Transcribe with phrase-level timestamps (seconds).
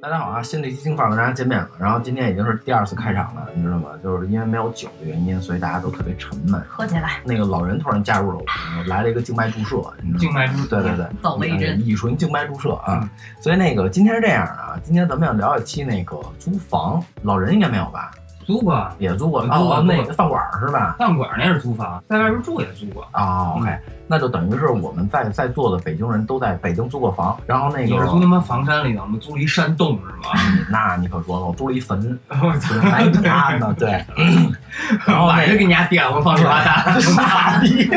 [0.00, 0.42] 大家好啊！
[0.42, 3.88] 新的一期京范儿跟大家见面了，然后今天已经是第二次开场了，你知道吗？
[4.02, 6.62] 就是因为没有酒的原因，所以大家都特别沉闷。
[6.68, 8.44] 喝起来，那个老人突然加入了我
[8.76, 10.18] 们，来了一个静脉注射，你知道吗？
[10.18, 13.08] 静脉注射对对对，走了一针乙醇静脉注射啊。
[13.40, 18.10] 所以那个今天是这样啊，今天咱们要聊一期那个租房，老人应该没有吧？
[18.44, 20.94] 租过，也租过租过哦，那个饭馆儿是吧？
[20.98, 23.02] 饭馆那是租房，在外边住也租过。
[23.10, 30.40] 啊、o k 那就等于是我们在在座的北京人都在北京租过房，然后那个你是租他妈房山里的，我们租了一山洞是吗？
[30.70, 32.74] 那你可说了，我租了一坟， 我操！
[32.80, 34.04] 还家呢，对。
[35.06, 37.88] 然后晚上给你家点了放十八大， 傻逼。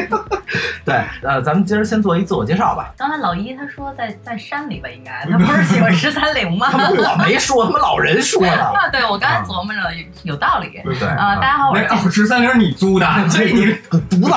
[0.86, 2.92] 对，呃，咱们今儿先做一自我介绍吧。
[2.98, 6.68] 刚才老一他说在在山里吧，应该他不是喜欢十三陵吗？
[6.74, 8.64] 我没说，他妈老人说的。
[8.64, 10.82] 啊，对，我刚才琢磨着有有道理。
[10.84, 14.32] 对啊，大家好，我是十三陵你租的，所以你犊子。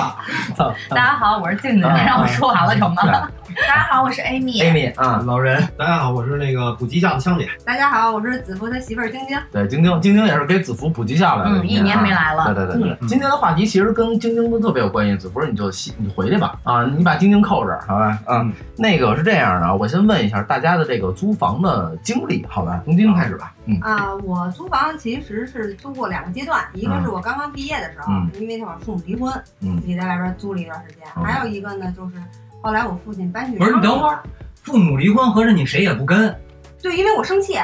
[0.56, 3.30] 操大家好，我是静静，啊让我说完了成吗？
[3.68, 4.62] 大家好，我是 Amy。
[4.62, 7.46] Amy 啊，老人大家好，我是那个补给下的香姐。
[7.66, 9.38] 大家好，我是子福他媳妇儿晶晶。
[9.50, 11.58] 对，晶晶，晶晶也是给子福补绩效来的。
[11.58, 15.16] 嗯一年没来了对对对对，今天的话题其实跟晶晶都特别有关系。
[15.16, 18.18] 子福，你就西你回去吧啊，你把晶晶扣这儿，好吧？
[18.28, 22.80] 嗯，那个是这样的，我先问一下大家的这个租房的经历，好吧？
[22.84, 23.52] 从晶晶开始吧。
[23.66, 32.16] 嗯啊、我租房其实是租过两个阶段，一个是我刚刚毕业的时候，嗯因为那会儿父母离婚，嗯自己在外边租了一段时间；嗯还有一个呢，就是
[32.62, 34.22] 后来我父亲搬去不是你等会儿，
[34.62, 36.32] 父母离婚，合着你谁也不跟，
[36.80, 37.54] 对，因为我生气，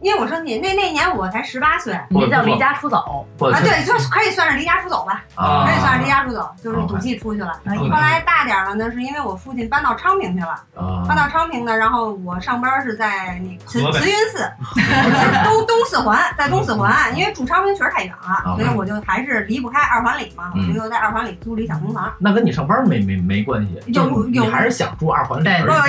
[0.00, 1.98] 因为我生气，那那年我才十八岁。
[2.10, 3.26] 你这叫离家出走。
[3.38, 7.48] 啊，对，就可以算是离家出走吧，啊可以算是离家出走，就是啊赌气出去了。
[7.64, 14.50] 啊后来大点儿了呢，是因为我父亲搬到昌平去了，啊搬到昌平呢，然后我上班是在那慈慈云寺，
[15.44, 22.12] 东东四环，在东四环，因为住昌平确实太远啊了，所以我就还是离不开二环里嘛，我嗯就又在二环里租了一小平房。
[22.18, 25.48] 那跟你上班没没没关系，有有还是想住二环里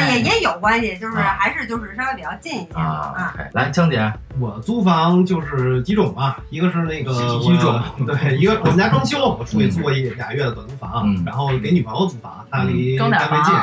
[0.10, 3.97] 也也有关系，就是啊还是就是稍微比较近一些啊来，江姐，
[4.40, 13.54] 我租房就是几种吧，一个是那个几种对，一个我们家装修，我出去租过一俩月的短租房，嗯然后给女朋友租房，她离单位近，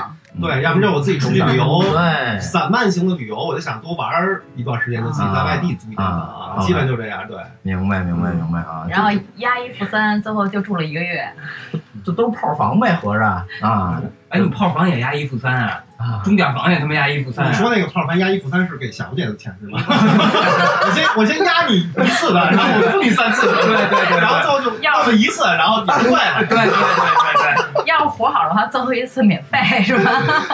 [0.40, 1.82] 对，要不然我自己出去旅游。
[1.92, 7.20] 对，散漫型的旅游，我就想多玩儿一段时间，就自己在外地租一间啊房，基本就这样。
[7.28, 11.24] 对，明白明白明白啊，然后押一付三，最后就住了一个月。
[12.04, 13.24] 这都是炮房呗，合着
[13.60, 15.93] 啊哎，你炮房也押一付三啊，啊，
[16.24, 17.50] 钟点房也他妈押一付三啊。
[17.50, 19.78] 你说那个套房押一付三是给小姐的钱是吗？
[19.86, 26.38] 我先我先押你一次的，然后我付你三次，对对对然后最后就要要了一次，然后你退了。
[26.38, 30.10] 对对对对对要活好的话，最后一次免费是吧？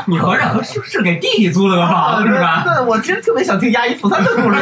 [0.07, 2.63] 你合着是是给弟弟租了个房是吧？
[2.65, 4.59] 对，我其实特别想听牙医负三的故事。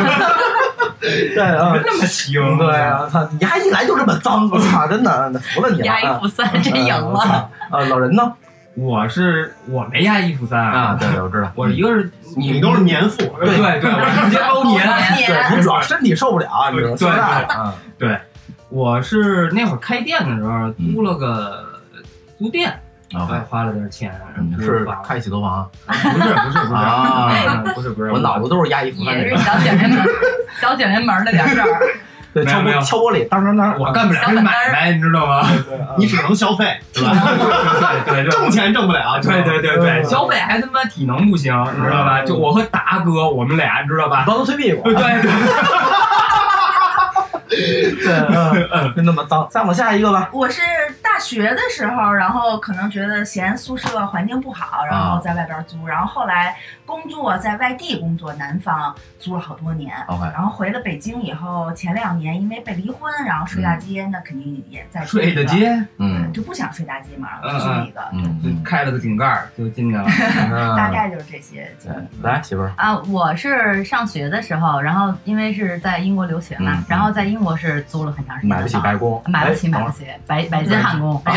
[1.01, 5.87] 对啊，那么行，对啊，操，牙一来就这么脏，我操，真的服了你了。
[5.87, 7.21] 押一付三，真赢了。
[7.21, 7.49] 啊！
[7.71, 8.33] 啊，老人呢？
[8.79, 11.51] 我是我没压一付三啊，，对对，我知道。
[11.57, 14.87] 我一个是你都是年付，对对，我直接包年。
[15.27, 16.97] 对你主要身体受不了，你知道吗？
[16.97, 17.75] 对说大了啊，
[18.69, 21.65] 我是那会儿开店的时候租了个
[22.39, 22.71] 租店，
[23.15, 23.27] 啊。
[23.33, 24.15] 哎，花了点钱，
[24.61, 25.69] 是开洗头房？
[25.87, 26.75] 不是不是不是。
[26.75, 27.65] 啊？
[27.75, 30.07] 不是不是，我脑子都是压一负三小卷帘门，
[30.61, 31.67] 小卷帘门的点事儿。
[32.35, 33.79] 对，敲玻敲玻璃，当当当。
[33.79, 35.49] 我干不了这买卖，你知道吗？
[35.97, 37.11] 你只能消费，对吧？
[38.07, 42.23] 对对对挣钱挣不了，对对对对，消费还他妈体能不行，你知道吧？
[42.23, 44.25] 就我和达哥，我们俩知道吧？
[44.27, 44.83] 帮他推屁股。
[44.85, 45.21] 对对，
[47.49, 49.49] 对， 嗯，就那么脏。
[49.51, 50.29] 再往下一个吧。
[50.33, 50.61] 我是
[51.19, 56.57] 大学的时候，然后可能觉得嫌宿舍环境不好，然后在外边租，然后后来
[56.87, 59.93] 工作在外地工作，南方租了好多年。
[60.07, 66.33] OK，然后回了北京以后，前两年因为被离婚，然后睡大街，那肯定也在睡大，街，嗯。
[66.33, 70.05] 就不想睡大街嘛，然嗯后租一个，嗯就开了个井盖就进去了。
[70.53, 72.23] 嗯，大概就是这些经历。
[72.23, 79.91] 来媳妇儿，啊，我是上学的时候，然后因为是在英国留学嘛，嗯然后在英国是租了很长时间买不起白宫，买不起，哎买不。
[79.91, 81.35] 起，白白金汉宫， 人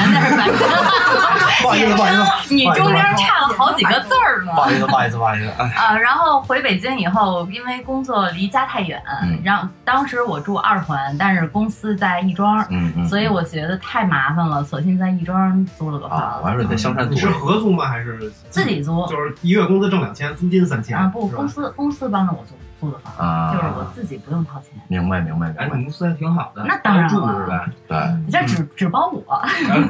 [1.62, 2.14] 不好意思，不好意
[2.48, 4.62] 思，你中间差了好几个字儿呢不。
[4.62, 5.52] 好意思，不好意思，不好意思。
[5.60, 12.66] 哎，啊，然后回北京以后，因为工作离家太远，嗯然后当时我住二环，但是公司在亦庄。
[13.08, 17.30] 所以我觉得太麻烦了，索性在亦庄租了个房，我房，还说你在香山你是。
[17.30, 17.88] 合租吗？
[17.88, 19.06] 还是自己租。
[19.08, 24.70] 就是一月工资挣两千，租金三千啊不，公司公司帮着我租租的房，啊就是我自己不用掏钱。
[24.88, 25.78] 明白，明白，明哎，白。
[25.78, 27.66] 你公司还挺好的，那当然了住是吧？
[27.88, 29.22] 对，你这只只包我，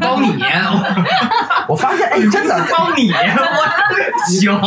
[0.01, 0.37] 包你
[1.67, 4.59] 我发现，哎，真的，包你， 我行，聊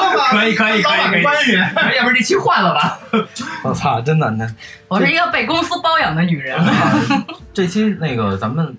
[0.00, 1.52] 聊吧，可以可以可以可以，关系。
[1.54, 2.98] 要不然这期换了吧？
[3.62, 4.48] 我操，真的，那
[4.88, 6.58] 我是一个被公司包养的女人。
[7.52, 8.76] 这期那个咱们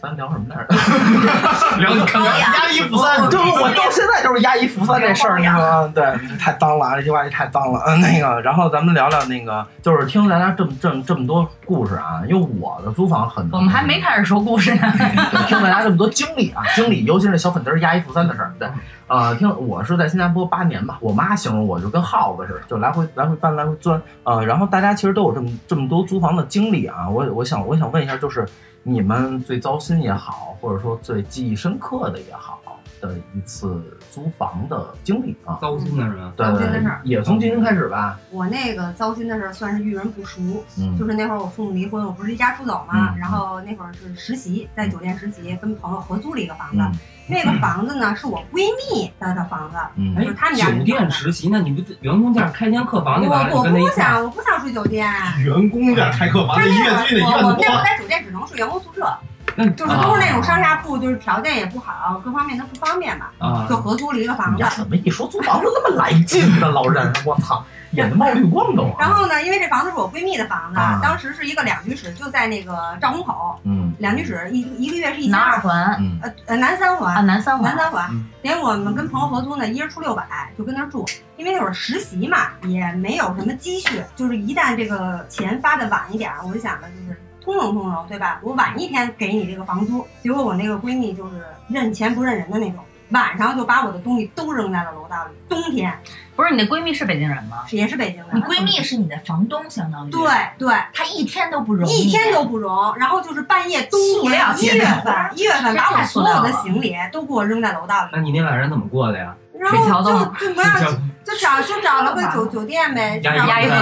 [0.00, 0.68] 咱咱聊什么来着？
[1.78, 6.04] 聊你看看，压一不三，对，我到现在就是是押一付三这事儿，那个对，
[6.38, 7.82] 太脏了啊，这句话也太脏了。
[7.86, 14.80] 嗯， 那个，然后咱们聊聊那个，就是听大家这么这么这么多故事啊，因为我的租房很，我们还没开始说故事呢。
[15.48, 18.68] 听大家这么多经历啊，经历，尤其是小粉灯压一付三的事儿，对。
[19.08, 24.00] 呃，听我是在新加坡八年吧，我妈形容我就跟耗子似的，就来回来回搬来回钻。
[24.22, 28.46] 呃，然后大家其实都有这么这么多租房的经历啊，我我想我想问一下，就是
[28.88, 36.32] 你们最糟心也好，或者说最记忆深刻的也好的一次租房的经历啊，糟心的是吧？
[36.36, 40.98] 对对糟心的事儿，也从今天开始吧，我那个糟心的事儿算是遇人不淑，嗯。
[40.98, 46.78] 就是那会儿我父母离婚，我不是离家出走嘛，嗯然后那会儿是实习，在酒店实习，跟朋友合租了一个房子。
[46.78, 46.92] 嗯。
[47.30, 49.76] 那个房子呢是我闺蜜的的房子，
[50.18, 55.06] 就是他们家酒店实习，那你不员工价开间客房我我不想，我不想睡酒店。
[55.44, 57.84] 员工这开客房，这一他那会儿月最得一万多我我那会儿。
[57.84, 59.14] 在酒店只能睡员工宿舍，
[59.58, 64.64] 那就是都是那种上下铺，就是条件也不好，各方面都不方便嘛，啊就合租了一个房子。
[64.76, 66.68] 怎么一说租房就那么来劲呢？
[66.68, 68.94] 老人，我操，眼睛冒绿光都。
[69.00, 77.74] 然后呢，因为这房子是我闺蜜的房子，啊当时是一个两居室，就在那个赵公口，嗯两居室一一个月是一千南二二，环嗯呃呃南三环啊，南三环。
[77.74, 80.24] 南三环嗯，连我们跟朋友合租呢，一人出六百，
[80.56, 81.04] 就跟那儿住。
[81.36, 88.38] 因为那会儿实习嘛，也没有什么积蓄，就是一旦这个钱发的晚一点儿，我就想着就是通融通融，对吧？
[88.42, 90.06] 我晚一天给你这个房租。
[90.22, 95.32] 结果我那个闺蜜就是认钱不认人的那种，晚上就把我的东西都扔在了楼道里。
[95.48, 95.98] 冬天
[96.36, 97.64] 不是你的闺蜜是北京人吗？
[97.66, 100.20] 是也是北京人，你闺蜜是你的房东，相当于对，
[100.58, 100.74] 对。
[100.92, 109.34] 她一天都不容易，一天都不容，然后就是半夜一月份，一月份把我所有的行李都给我扔在楼道里，那你那晚上怎么过的呀？
[109.58, 110.80] 然水桥后就就不让
[111.24, 113.72] 就找就找了个酒酒店呗，就找押一付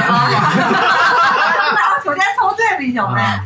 [1.74, 3.40] 三，找酒店凑合对付一宿呗。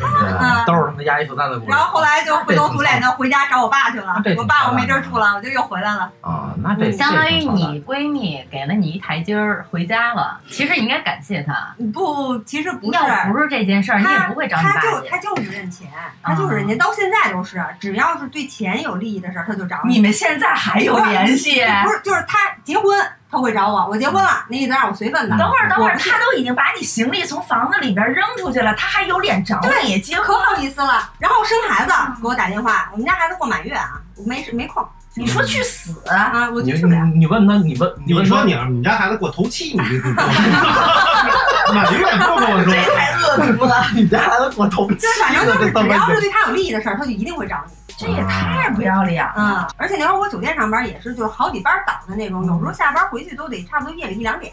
[0.67, 1.71] 都是他妈压一付三的故事。
[1.71, 6.11] 然后后来就灰头土脸的回家找我爸去了，我爸我没地儿住了，我就又回来了。
[6.21, 11.75] 啊，那这相当于你闺蜜给了你一台阶儿回家了，其实你应该感谢她。
[11.93, 15.17] 不，其实不是，要不是这件事儿，你也不会找你大他就他。
[15.21, 15.89] 就是认钱，
[16.23, 21.63] 他就是认钱，到现在都是，只要是对钱有利益的事儿，他就找你们现在还有联系？
[21.85, 22.85] 不是，就是他结婚
[23.31, 25.37] 他会找我，我结婚了，你得让我随份子。
[25.39, 30.37] 等会儿，等会儿，我不是她都已经把你行李从房子里边扔出去了，他还有脸找你结可？
[30.41, 34.85] 好意思了，然后生孩子给我打电话，我们家孩子过满月啊，我没没空
[35.15, 35.93] 你说去死？
[36.09, 37.05] 啊，我去不了。
[37.07, 47.75] 你你问他，你问你问他说你你家孩子过头七，你这 你满月不跟我说，太恶毒了， 你家孩子过头就是反正就是只要是对他有利益的事儿，他就一定会找你。
[48.01, 49.35] 这也太不要脸了。
[49.37, 54.53] 嗯，而且那会儿我酒店上班也是，就是好几班倒的那种，有时候下班回去都得差不多夜里一两点，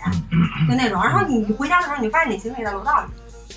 [0.68, 1.02] 就那种。
[1.02, 3.08] 然后你回家的时候，你发现你行李在楼道里，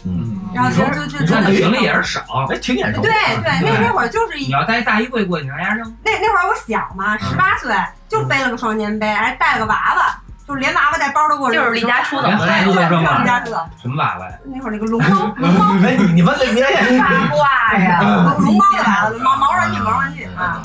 [0.07, 2.47] 嗯，然后就就就就那你行李也是少。
[2.49, 3.03] 哎，挺眼熟。
[3.03, 3.11] 对
[3.43, 7.75] 对，那那会儿就是一你要带大衣柜过去拿家扔，那那会儿我小嘛，十八岁，
[8.09, 13.23] 就背了个双肩背，还带个娃娃，就是连娃娃带包都给我扔，就是离家出走连孩子都扔离了。
[13.25, 13.59] 家出走。
[13.81, 14.33] 什么娃娃呀？
[14.45, 18.01] 那会儿那个龙猫， 龙猫，哎，你你问这别人，八卦呀！
[18.03, 20.61] 龙猫的娃娃，毛毛玩具，毛玩具啊。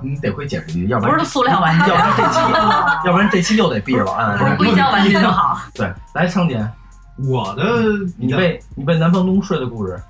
[0.00, 2.40] 你得会解释一句，要不然不是塑料玩具要，不然这期，
[3.04, 4.34] 要不然这期又得毙了啊！
[4.56, 5.58] 不胶玩具就好。
[5.74, 6.66] 对，来昌姐，
[7.28, 7.62] 我的
[8.16, 10.00] 你被你被南方东睡的故事，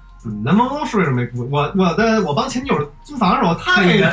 [0.45, 1.29] 南方东睡着没？
[1.51, 4.13] 我我的我帮前女友租房的时候，他那个睡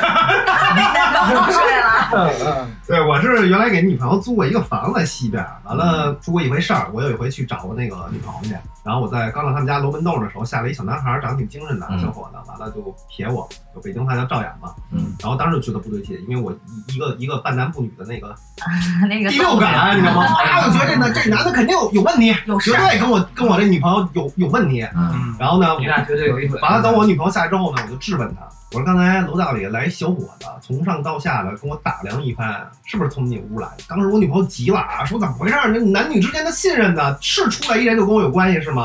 [1.28, 1.85] 嗯嗯
[2.86, 6.88] 对，我是原来给女朋友租过一个房在西边，完了出过一回事儿。
[6.92, 14.72] 我有一回去找我那个女朋友去，然后我在刚到他们家楼门洞的时候，下来一小男孩，长得挺精神的嗯小伙子，完了就瞥我，就北京话叫照眼嘛。
[14.92, 18.32] 嗯，然后当时就觉得不对劲，因为我一一个一个半男不女的那个
[19.10, 20.22] 那个第六感，你知道吗？
[20.24, 22.32] 啊，我觉得这男这男的肯定有有问题。
[22.62, 24.82] 绝对跟我跟我这女朋友有有问题。
[24.94, 26.60] 嗯嗯，然后呢，你俩绝对有一腿。
[26.60, 33.84] 完了，等我女朋友下来之后呢，我就质问他，我说刚才楼道里来一小伙子，从上到下的跟我打量一番，是不是从你屋来的？
[33.88, 35.72] 当时我女朋友急了啊，说怎么回事儿？
[35.74, 37.16] 这男女之间的信任呢？
[37.20, 38.75] 是出来一人就跟我有关系是吗？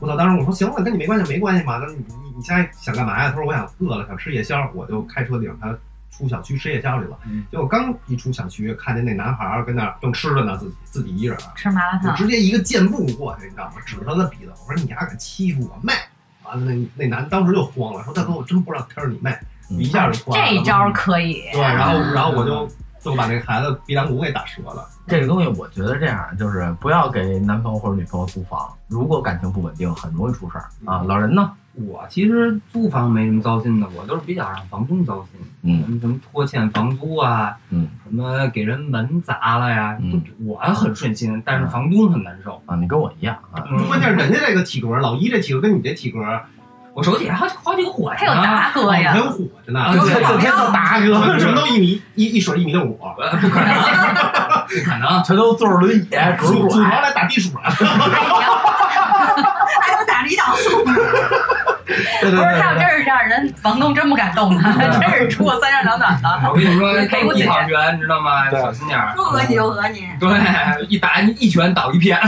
[0.00, 0.16] 我操！
[0.16, 1.78] 当时我说行了，跟你没关系没关系嘛。
[1.78, 3.30] 那你你你现在想干嘛呀？
[3.30, 5.76] 他说我想饿了，想吃夜宵，我就开车领他
[6.10, 7.18] 出小区吃夜宵去了。
[7.26, 11.42] 嗯结果刚一出小区，看见那男孩儿跟那儿正吃着呢，自己自己一人儿。
[11.54, 13.72] 吃麻辣我烫，直接一个箭步过去，你知道吗？
[13.84, 15.92] 指着他的鼻子，我说你丫敢欺负我妹！
[16.44, 19.30] 完了，那那男的当时就慌了，说大哥，我真不知道他是你妹，
[19.70, 20.46] 嗯一下就慌了。
[20.48, 21.42] 这招可以。
[21.52, 22.68] 对，然后然后我就
[23.06, 24.86] 就把那个孩子鼻梁骨给打折了。
[25.06, 31.02] 这个东西我觉得这样，就是不要给男朋友或者女朋友租房，如果感情不稳定，很容易出事儿啊。
[31.06, 31.52] 老人呢？
[31.78, 35.40] 我其实租房没什么糟心的，我都是比较让房东糟心。
[35.60, 42.62] 嗯什么什么拖欠房租啊，嗯什么给人门砸了呀，嗯我很顺心，但是房东很难受。
[42.64, 43.62] 啊，你跟我一样啊。
[43.70, 46.18] 嗯关键是人家这个体格，老一这体格跟你这体格，
[46.96, 53.68] 我手底下好几好几个伙计还有达哥呀还，有火着呢，啊对就这这天叫达哥，什么都一米一一水一米六五，呃不可能，
[54.66, 55.22] 不可能。
[55.22, 56.00] 全都坐着轮椅，
[56.38, 57.64] 拄着组组拐团来打地鼠了。
[57.68, 57.84] 还
[59.92, 60.82] 有打胰岛素，
[61.84, 61.96] 对
[62.30, 66.40] 对不是，对对他要真是这样，人房东真不敢动他， 真是出过三长两短的。
[66.48, 68.50] 我跟你说，赔不起一场拳，你知道吗？
[68.50, 69.12] 小心点儿。
[69.14, 70.08] 说讹你就讹你。
[70.18, 70.30] 对，
[70.88, 72.18] 一打你一拳倒一片。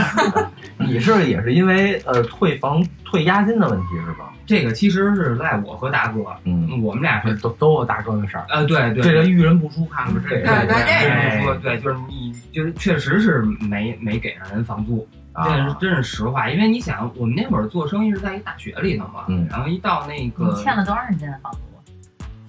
[0.77, 4.25] 你是也是因为呃退房退押金的问题是吧？
[4.49, 16.49] 这个其实是赖我和大哥，嗯，我们俩是都都有大哥的事儿，呃，对对，这个遇人不淑，看看这对个对对对说对，就是你就是确实是没没给上人房租，这是啊，真是实话。
[16.49, 21.59] 因为你想，我们那会儿做生意是在一大学里头嘛，嗯然后一到那你个欠了多长时间的房租？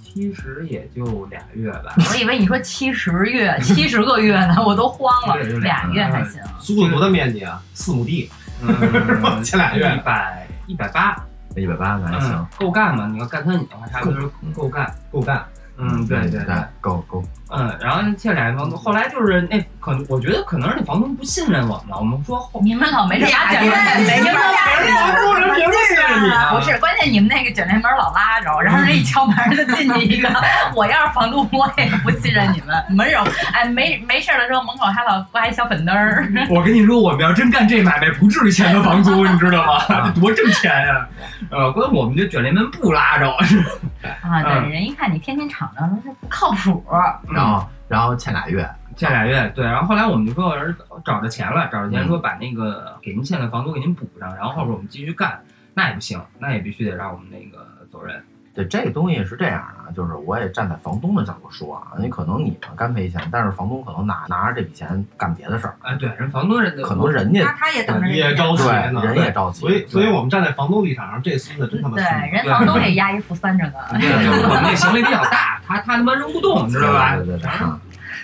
[0.02, 5.36] 其实也就俩月吧，我以为你说七十月、七十个月呢，我都慌了。
[5.60, 7.62] 俩月还行，租了多大面积啊？
[7.74, 8.28] 四亩地，
[8.60, 8.74] 嗯，
[9.44, 11.14] 前俩月一百一百八，
[11.56, 13.06] 一百八那还行嗯，，够干嘛？
[13.08, 14.94] 你要干餐饮的话，差不多够干。
[15.10, 15.44] 够干。
[15.76, 21.98] 嗯，对对对对，，够够，嗯，然后欠俩月房租，后来就是那可能，我觉得可能是那房东不信任我们了。
[21.98, 30.30] 我们说后你们老没事拿卷俩月帘门，你们俩人凭不信任你啊不是关键，你们那个卷帘门老拉着，然后人一敲门就进去一个。
[30.74, 32.84] 我要是房东，我也不信任你们。
[32.90, 36.28] 没有哎，没没事的时候门口还老挂一小粉灯儿。
[36.48, 39.80] 我跟你说，我们要真干这买卖，不至于欠他房租，你知道吗？
[39.88, 41.06] 这 多挣钱呀！
[41.50, 43.28] 呃，关键我们这卷帘门不拉着，
[44.22, 46.84] 啊，对，嗯人一看你天天敞着，这不靠谱。
[47.40, 49.50] 然后然后欠俩月，欠俩月。
[49.54, 55.42] 对，然后后来我们就说人找着钱了，找着钱嗯说把那个给您欠的房租给您补上，然后后边我们继续干，
[55.74, 58.22] 那也不行，那也必须得让我们那个走人。
[58.54, 73.74] 对这个东西是这样的，就是我也站在房东的角度说啊，你可能你们干赔钱，但是房东可能拿拿着这笔钱干别的事儿，哎，对，人房东人可能人家他他也等着也着急对呢，人也着急，所以，所以我们站在房东立场上，这孙子真他妈对，人房东也押一付三着呢。
[73.92, 77.16] 对，就是我们那行李比较大，他他他妈扔不动，你知道吧？
[77.16, 77.50] 对对对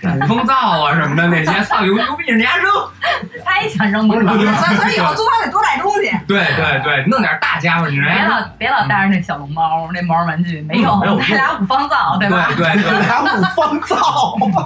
[0.03, 2.71] 对啊鼓风灶啊什么的那些，操牛牛逼人家扔。
[3.45, 4.35] 他也想扔门口。
[4.35, 6.11] 所以所以以后租房得多带东西。
[6.27, 12.49] 对对对，弄点大家伙，你别人老别老带着那小龙猫、那毛绒玩具，没用，没有用带俩五方灶，对吧？
[12.57, 13.03] 对对对。
[13.03, 13.97] 还五方灶，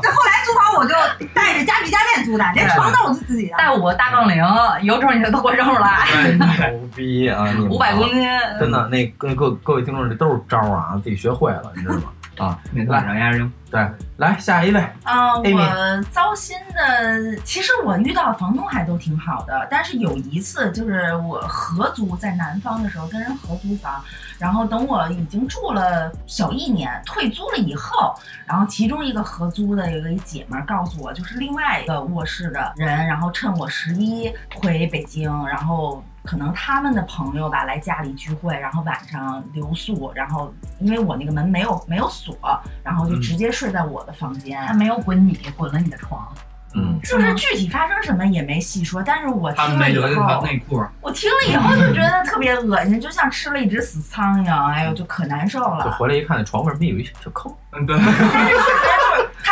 [0.02, 0.94] 这后来租房我就
[1.34, 3.56] 带着家具家电租的，连床都是自己的。
[3.56, 4.42] 带五个大杠铃，
[4.82, 7.44] 有种你就都给我扔出来， 对牛逼啊！
[7.48, 8.26] 你们五百公斤。
[8.58, 12.02] 真的，那各各各位听众，这都是招儿啊，自己学会了，你知道吗？
[12.40, 24.02] 啊，那晚上压扔，对，来下一位，啊、我糟心的，其实我遇到房东还都挺好的，但是有一次就是我合租在南方的时候跟人合租房，
[24.38, 28.14] 然后等我已经住了小一年，退租了以后，
[28.46, 36.02] 然后其中一个合租的有一个姐们儿告诉我，就是另外一个卧室的人，然后趁我十一回北京，然后。
[36.24, 42.36] 可能他们的朋友吧来家里聚会，然后晚上留宿，然后因为我那个门没有没有锁，
[42.82, 44.64] 然后就直接睡在我的房间。
[44.66, 46.28] 他没有滚你，滚了你的床。
[46.72, 55.90] 嗯，就是具体发生什么也没细说，但是我听了以们没留一条后，内裤，我听了以后就觉得特别恶心，就像吃了一只死苍蝇，哎呦，就可难受了就。
[55.90, 57.52] 回来一看，那床为什么有一小坑？
[57.72, 57.96] 嗯，对，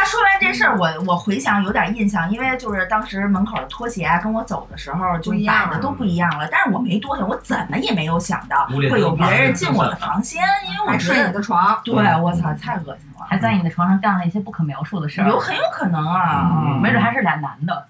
[0.09, 6.49] 说完这事儿，我我回想有点印象，因为就是当时门口的拖鞋啊，跟我走的时候就摆的都不一样了。
[6.51, 17.87] 但是我没多想，我怎么也没有想到会有别人进我的房间，因为我睡你，的床，对我操，太恶心了，还在你的床上干了一些不可描述的事儿，有很有可能啊，没准还是俩男的。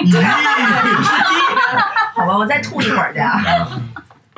[2.14, 3.38] 好吧，我再吐一会儿去啊。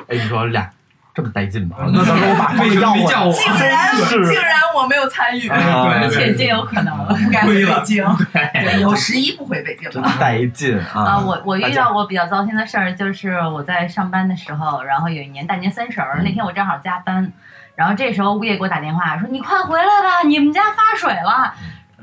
[0.09, 0.69] 哎，你说俩
[1.13, 1.77] 这么带劲吗？
[1.81, 3.31] 嗯那到时候我把为什么没叫我？
[3.37, 6.97] 竟然竟然我没有参与，啊对对且皆有可能。
[7.05, 8.03] 不该回北京，
[8.33, 10.11] 对，有十一不回北京真了。
[10.19, 11.01] 带劲啊！
[11.01, 17.31] 啊，我我遇到过比较糟心的事儿，就是我在上班的时候，然后有一年大年三十儿，嗯那天我正好加班，
[17.75, 21.53] 然后这时候物业给我打电话说：“你快回来吧，你们家发水了。”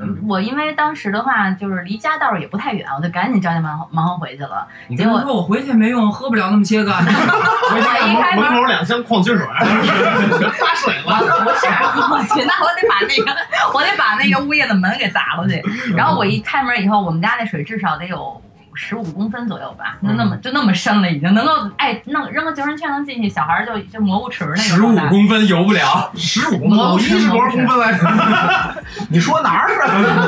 [0.03, 4.67] 嗯我因为当时的话就是离家倒是也不太远，我就赶紧着急忙慌忙慌回去了。
[4.89, 6.91] 你跟他说我回去没用，喝不了那么些个。
[6.93, 7.79] 我
[8.09, 9.47] 一开门门口两箱矿泉水，
[10.59, 11.19] 发水了。
[11.45, 13.37] 不是，我去，那我得把那个，
[13.75, 15.63] 我得把那个物业的门给砸了去。
[15.97, 18.41] 然后我一开门以后，我们家那水至少得有
[18.75, 25.11] 十五公分左右吧，就那么就那么深了，已经能够哎弄扔个救生圈能进去，小孩儿就就蘑菇池那十五种状态。
[25.11, 28.83] 公分游不了， 十五公分，我一是多少公分来着？
[29.09, 29.81] 你说哪儿是？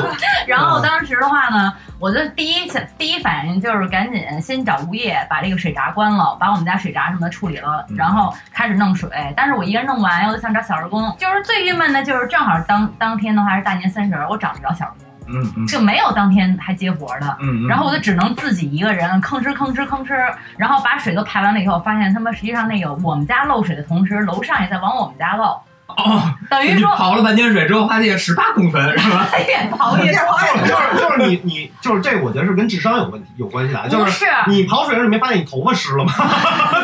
[0.47, 9.09] 然后当时的话呢，我就第一次第一反应就是赶紧先找物业把这个水闸关了，把我们家水闸什么的处理了，然后开始弄水。
[9.35, 15.12] 但是我一个人弄完，我就想找小时工，就是最郁闷的就是正好当当天的话是大年三十儿，我找不着小时工。
[15.27, 17.37] 嗯嗯就没有当天还接活的。
[17.41, 20.15] 嗯，然后我就只能自己一个人吭哧吭哧吭哧，
[20.57, 29.27] 然后把水都排完了以后，发现他们实际上那个我们家漏水的同时，楼上也在往我们家漏，哦，等于说刨了半天水之后，发现十八公分是吧？
[29.47, 36.11] 越刨越就是就是就是你你就是这，我觉得是跟智商有问题有关系啊，就是，你刨水的时候，你没发现你头发湿了吗？
[36.11, 36.83] 哈哈哈，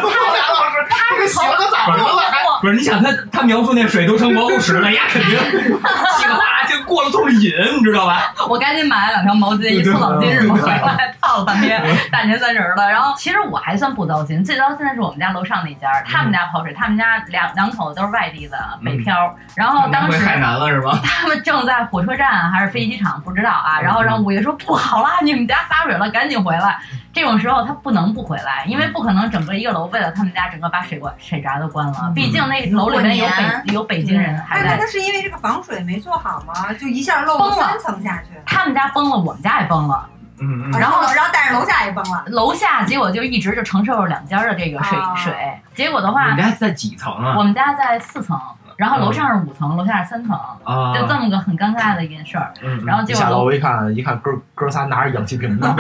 [0.90, 6.59] 他是洗了个澡得了，不是，你想他他描述那水都成蘑菇石了，呀，肯定稀里哗啦就
[6.90, 8.34] 过了肚瘾，你知道吧？
[8.50, 11.82] 我赶紧买了两条毛巾，一搓澡巾什么回来泡了半天，
[12.12, 12.90] 大年三十儿的。
[12.90, 21.00] 然后其实我还算不糟心，最糟心的是我们家楼上那家，他们家跑水，他们家两两口子都是外地的北漂，然后当时会海南了是吧？
[21.06, 26.80] 他们正在火车站还是飞机场不知道啊，然后让物业说不好了，你们家发水了，赶紧回来。
[27.12, 34.78] 这种时候他不能不回来，因为不可能整个一个楼为了他们家整个把水管水闸都关了，毕竟那楼里面有北有北京人还哎，那在。
[34.78, 36.72] 他是因为这个防水没做好吗？
[36.74, 40.08] 就一下漏了三层下去，他们家崩了，我们家也崩了，
[40.40, 42.24] 嗯嗯，然后然后但是楼下也崩了。
[42.28, 45.34] 楼下结果就一直就承受着两家的这个水、啊水，
[45.74, 47.36] 结果的你话们，家在几层啊？
[47.38, 48.40] 我们家在四层，
[48.80, 50.34] 然后楼上是五层，楼下是三层，
[50.64, 52.54] 啊，就这么个很尴尬的一件事儿。
[52.64, 55.76] 嗯，然后结果下楼一看，一看哥哥仨拿着氧气瓶呢，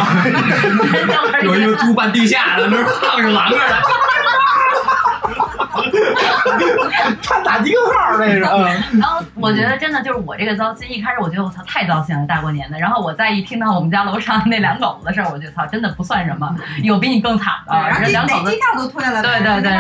[1.44, 3.64] 有一个租办地下的，那儿放着狼着的，
[7.24, 8.44] 他打几个号那是。
[8.44, 12.78] 嗯然后我觉得真的就是我这个糟心，一开始我觉得我操太糟心了，大过年的。
[12.78, 16.54] 然后我再一听到我们家楼上那两口子的事儿，我就操真的不算什么，
[16.84, 18.62] 有比你更惨的，然后人两口子机机。
[18.62, 19.72] 票都退了，对对对，。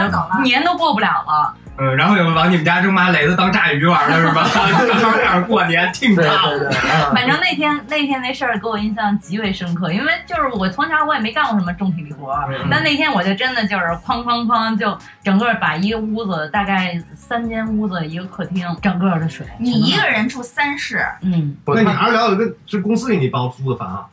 [0.43, 1.53] 年都过不了了。
[1.79, 4.43] 嗯，然后有往你们家扔麻雷子当炸鱼玩了是吧？
[4.99, 6.49] 正好赶上过年，挺对烫。
[6.49, 19.45] 对对，嗯反正那天那天那事儿给我印象极为深刻，因为就是我从小我也没干过什么重体力活儿，嗯但那天我就真的就是哐哐哐，就整个把一个屋子大概三间屋子一个客厅，整个的水。
[19.57, 24.05] 你一个人住三室，嗯那你还是聊聊跟是公司给你包租的房，啊，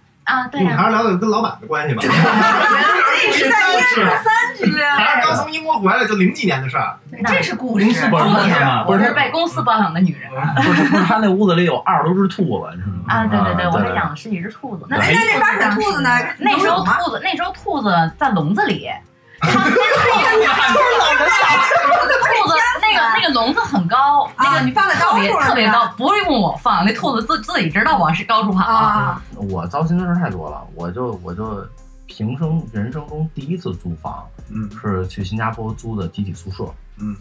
[0.50, 2.02] 对你、还是聊聊跟老板的关系吧。
[2.02, 6.98] 这是在一二三居啊，还是刚从英国回来就零几年的事儿。
[7.26, 8.08] 这是故事公司。
[8.08, 13.04] 包我是养嘛，我是被公司包养的女人不是不是，他那屋子里有二十多只兔子，你知道吗？
[13.08, 13.26] 啊！
[13.26, 14.84] 对对对，啊我还养了十几只兔子。
[14.88, 16.10] 那那那边的兔子呢？
[16.38, 18.88] 那时候兔子那时候兔子在笼子里，
[19.40, 19.68] 它那个
[22.22, 28.64] 兔子那个那个笼子很高，那啊，个你放在高处特别高，不用我放，那兔子自自己知道往是高处跑。
[28.64, 31.64] 啊，我糟心的事太多了，我就我就
[32.06, 36.64] 平生人生中第一次租房嗯是去新加坡租的集体宿舍。
[36.98, 37.14] 嗯，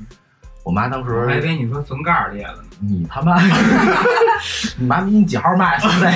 [0.64, 2.64] 我妈当我还以，为你说坟盖儿裂了呢。
[2.80, 3.36] 你他妈，
[4.78, 5.78] 你妈逼你几号麦？
[5.80, 6.12] 现在，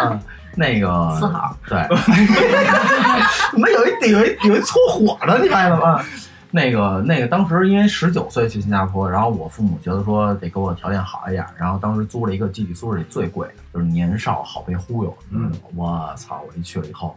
[0.00, 0.20] 嗯，
[0.60, 1.82] 那个四号，对，
[3.50, 6.04] 怎么有一有一有一搓火的，你发现了吗？
[6.50, 15.16] 那个那个，当时因为十九岁去新加坡，然后我父母觉得说得给我条件好一点，然后当时租了一个集体宿舍里最贵的，就是年少好被忽悠。
[15.30, 16.42] 嗯，我操！
[16.46, 17.14] 我一去了以后，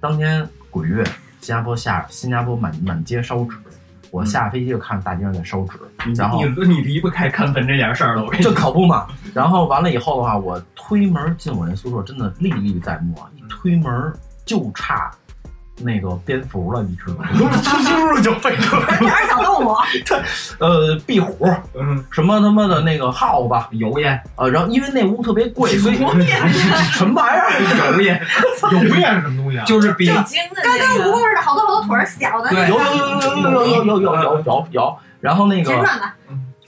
[0.00, 1.04] 当天鬼月，
[1.40, 3.56] 新加坡下新加坡满满街烧纸，
[4.10, 8.58] 我下飞机就看大街上在烧纸，你然后你你离不开看坟这件事儿了，我跟你这说。
[8.58, 9.06] 可不嘛。
[9.34, 13.28] 然后完了以后的话，我推门进我那宿舍，真的历历在目啊！
[13.36, 14.12] 一推门
[14.44, 15.10] 就差
[15.80, 17.28] 那个蝙蝠了，你知道吗？
[17.62, 18.96] 啾就飞出来了。
[18.98, 19.76] 全是小动物，
[20.58, 25.96] 呃，壁虎，嗯，什么他妈的那个耗子，油烟，呃，然后因为那屋特别贵，所以
[26.92, 27.92] 什么玩意儿？
[27.94, 28.20] 油烟，
[28.72, 29.64] 油烟是什么东西啊？
[29.64, 34.96] 就是比北京的跟跟蜈那个蚣似的，好多好多腿儿小的，对有有有有有有有有有有有有。
[35.20, 35.72] 然后那个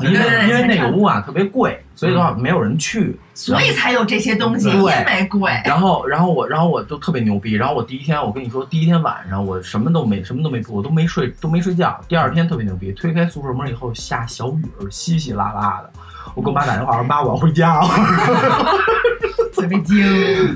[0.03, 3.19] 因为因为那个屋啊特别贵，所以的话没有人去。
[3.35, 5.51] 所以才有这些东西，对因为贵。
[5.65, 7.55] 然后，然后我，然后我就特别牛逼。
[7.55, 11.99] 然后我第一天，我跟你说，第一天晚上我什么都没，什么都没做，我都没睡，都没睡觉。
[12.07, 15.91] 第二天特别牛逼，推开宿舍门以后下小雨，稀稀拉拉的。
[16.35, 17.89] 我给我妈打电话说：“妈，我要回家了。
[19.57, 19.97] 特别精。”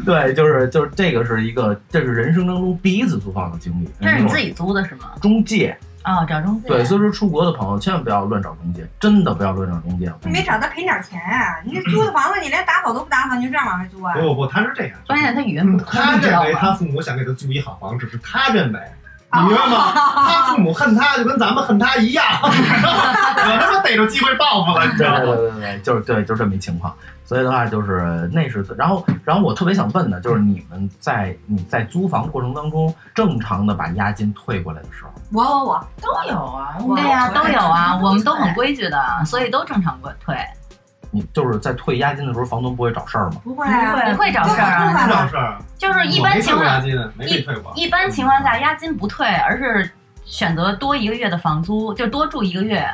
[0.04, 3.88] 对，就是就是这个是一个，这是人生当中第一次租房的经历。
[4.00, 5.12] 这是你自己租的是吗？
[5.22, 6.68] 中介，哦，找中介。
[6.68, 10.12] 对，所以说出国的朋友千万不要乱找中介，真的不要乱找中介。
[10.22, 11.60] 你没找他赔点钱啊？
[11.64, 14.14] 你这租的房子你连打扫都不打扫，你就这样往外租啊？
[14.14, 16.16] 不不不，他是这样，关键他语言不通，他？
[16.16, 18.80] 认为他父母想给他租一好房，只是他认为。
[19.34, 19.90] 你明白吗？
[20.14, 22.24] 他父母恨他，就跟咱们恨他一样。
[22.40, 25.18] 我他妈逮着机会报复了，你知对道吗？
[25.24, 26.94] 对对对对，就是对，就是这么一情况。
[27.24, 38.54] 所以的话，就是那是，然后然后我特别想问的，就是你们在你在租房过程当中，正常的把押金退过来的时候，我我我，都有啊，我对呀、都有啊，我们都很。
[38.54, 40.37] 规矩的，所以都正常规退，
[41.10, 43.40] 你就是在退押金的时候，房东不会找事儿吗？
[43.42, 45.08] 不会啊，不会找事儿不啊。
[45.08, 47.72] 找事儿，就是一般情况，过押金，没退过。
[47.74, 49.90] 一般情况下押金不退，而是
[50.24, 52.88] 选择多一个月的房租，就多住一个月，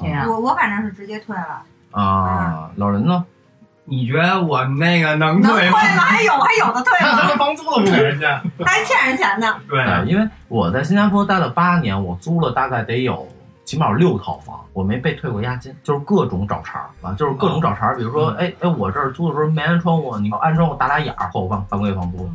[0.00, 0.26] 这样。
[0.26, 1.62] 我我反正是直接退了。
[1.90, 3.22] 啊，老人呢？
[3.84, 5.78] 你觉得我那个能能退吗？
[5.80, 6.02] 退吗？
[6.02, 7.28] 还有还有的退看他吗？
[7.28, 9.56] 们房租都不给人家，还欠人钱呢。
[9.68, 13.26] 对对，因为我在新加坡待了八年，我租了大概得有
[13.64, 17.96] 起码有六套房，我没被退过押金，就是各种找茬儿啊，就是各种找茬儿。
[17.96, 22.30] 比如说，哎哎，我这儿租的时候没安窗户，你安窗户打俩眼儿，扣我半半个月房租，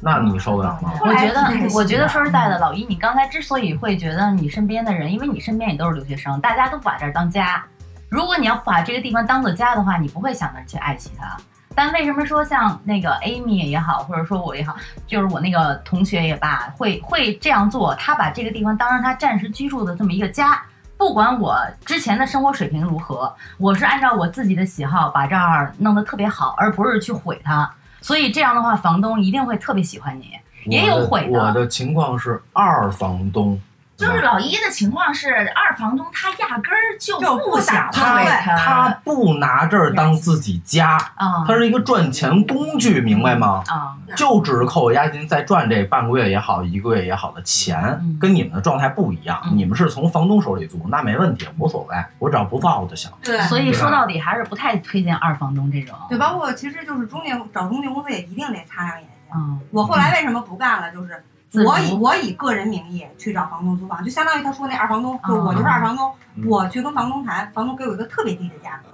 [0.00, 0.92] 那你受得了吗？
[1.02, 7.62] 我觉得我觉得说实在的，老一，你刚才之所以会觉得你身边的人，因为你身边也都是留学生，大家都不把这儿当家。
[8.08, 11.36] 如果你要把这个地方当做家的话，你不会想着去爱惜它。
[11.74, 14.74] 但为什么说像那个 Amy 也好，或者说我也好，
[15.06, 17.94] 就是我那个同学也罢，会会这样做？
[17.96, 20.62] 他把这个地方当成他暂时居住的这么一个家。
[20.96, 27.70] 不管我之前的生活水平如何，我是按照我自己的喜好把这儿弄得特别好，而不是去毁它。
[28.00, 30.30] 所以这样的话，房东一定会特别喜欢你。
[30.64, 33.60] 也有毁的我的情况是二房东，
[33.96, 38.22] 就是老一的情况是，二房东他压根儿就就不不想他
[38.56, 40.98] 他，不拿这儿当自己家，
[41.46, 43.62] 他是一个赚钱工具，明白吗？
[43.66, 49.40] 啊，就只是扣我押金，再赚这半个月也好，一个月也好的钱嗯，跟你们的状态不一样。
[49.44, 53.10] 嗯你们是从房东手里租，那没问题，无所谓，我只要不造就行。
[53.22, 55.96] 对所以说到底还是不太推荐二房东这种。
[56.10, 59.10] 对，包括其实就是中介找中介公司也一定得擦亮眼睛。
[59.34, 60.92] 嗯，我后来为什么不干了？
[60.92, 66.44] 就是自我以我以个人名义去找房东租房，就相当于他说那二房东，就我就是二房东，嗯。
[66.46, 68.90] 我去跟房东谈，房东给我一个特别低的价格，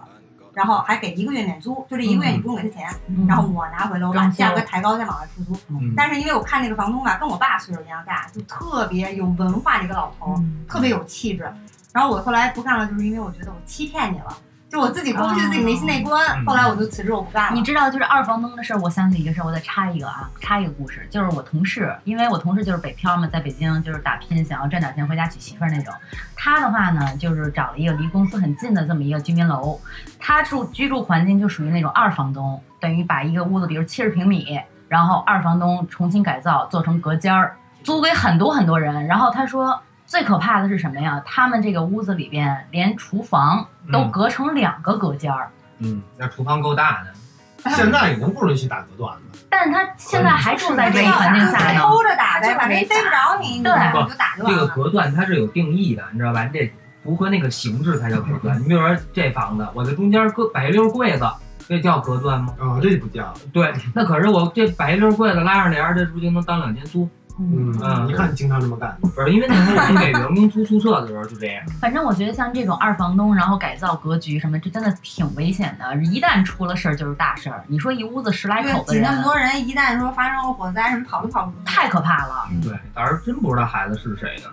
[0.52, 3.26] 然后还给一个月免租，就这一个月你不用给他钱，嗯。
[3.26, 5.58] 然后我拿回来，我把价格抬高再往外出租。
[5.68, 5.94] 嗯。
[5.96, 10.38] 但是因为我看那个房东吧，跟我爸岁数一样大，就特别有文化的一个老头
[10.68, 11.50] 特别有气质。
[11.92, 14.36] 然后我后来不干了，就是因为我觉得我欺骗你了，
[14.72, 16.26] 就我自己过不去自己内心那关。
[16.34, 17.54] 嗯后来我就辞职，我不干了。
[17.54, 25.92] 你知道，就是二房东的事儿，我想起一个事儿，我再插一个啊，插一个故事，就是我同事，因为我同事就是北漂嘛，在北京就是打拼，想要赚点钱回家娶媳妇儿那种。
[26.34, 29.78] 他的话呢，就是找了一个离公司很近的这么一个居民楼，
[30.18, 34.58] 他住居住环境就属于那种二房东，等于把一个屋子，比如七十平米，
[34.88, 39.06] 然后二房东重新改造做成隔间儿，租给很多很多人。
[39.06, 39.78] 然后他说。
[40.12, 41.22] 最可怕的是什么呀？
[41.24, 45.48] 他们这个屋子里边连厨房都嗯隔成两个隔间儿，
[45.78, 49.20] 嗯，那厨房够大的，现在已经不允许打隔断了。
[49.48, 51.80] 但是他现在还住在这个环境下呢。
[51.80, 54.68] 偷着打呗，就是反正没逮不着你，你对就你就打就完这个。
[54.68, 56.44] 隔断它是有定义的，你知道吧？
[56.44, 56.70] 你得
[57.02, 58.60] 符合那个形制才叫隔断。
[58.60, 61.26] 你比如说这房子，我在中间搁摆一溜柜子，
[61.66, 62.54] 这叫隔断吗？
[62.60, 63.32] 啊，这不叫。
[63.50, 67.08] 对，那可是我这摆一溜柜子拉上帘儿，这不就能当两间租？
[67.38, 68.96] 嗯嗯你看你经常这么干。
[69.00, 71.64] 不是，因为那时候我们给员工租宿舍的时候就这样。
[71.80, 75.94] 反正我觉得像这种二房东，然后改造格局什么，这真的挺危险的。
[76.04, 77.64] 一旦出了事儿就是大事儿。
[77.66, 81.56] 你说一屋子十来口子人，那么多人，一旦说发生个火灾什么，跑都跑不出。
[81.64, 82.48] 太可怕了。
[82.62, 84.50] 对，到时候真不知道孩子是谁呢。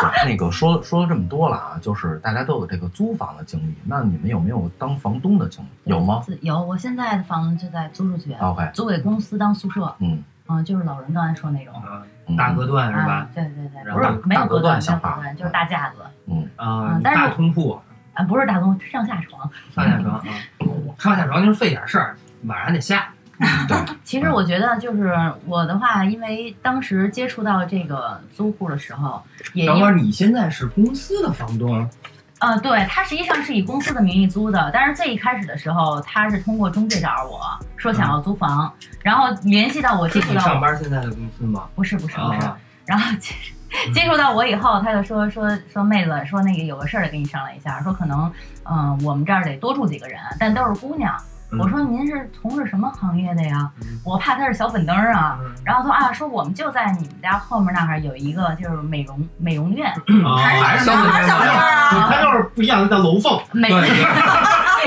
[0.00, 5.90] 对 那个说说了这么多了啊，就是大家都有这个租房的经历，那你们有没有当房东的经历？
[5.90, 6.22] 有吗？
[6.40, 9.94] 有，我现在的房子就在租出去，？OK，租给公司当宿舍。
[10.00, 11.74] 嗯嗯，就是老人刚才说那种。
[11.74, 13.28] 啊，嗯大隔断是吧啊？？
[13.34, 17.80] 对对对，不是没有隔隔断，没有断想法隔断，就是大架子啊嗯，但是大通铺、
[18.14, 19.50] 啊，不是大通上下床。
[19.74, 20.24] 上下床啊，
[20.98, 23.08] 上下床就是费点事儿，晚上得下。
[24.04, 25.12] 其实我觉得就是
[25.44, 29.20] 我的话，因为当时接触到这个租户的时候，
[29.54, 31.88] 也因等会儿你现在是公司的房东，
[32.40, 37.40] 呃，对他实际上是以公司的名义租的，但是最一开始的时候，他是通过中介找我
[37.76, 41.68] 说想要租房，然后联系到我接触到上，班现在的公司吗？
[41.74, 43.34] 不是不是不是，啊，然后接
[43.94, 48.30] 接触到我以后，他就说说说妹子，说那个有个事儿得跟你商量一下，说可能
[48.64, 51.14] 嗯、我们这儿得多住几个人，但都是姑娘。
[51.16, 53.70] 嗯我说您是从事什么行业的呀？
[53.82, 55.38] 嗯我怕他是小粉灯啊。
[55.42, 59.90] 嗯然后他说啊，说我们就在你们家后面那儿有一个就是美容美容院，
[60.24, 63.68] 啊，还是小粉灯啊他就是不一样那叫龙凤，美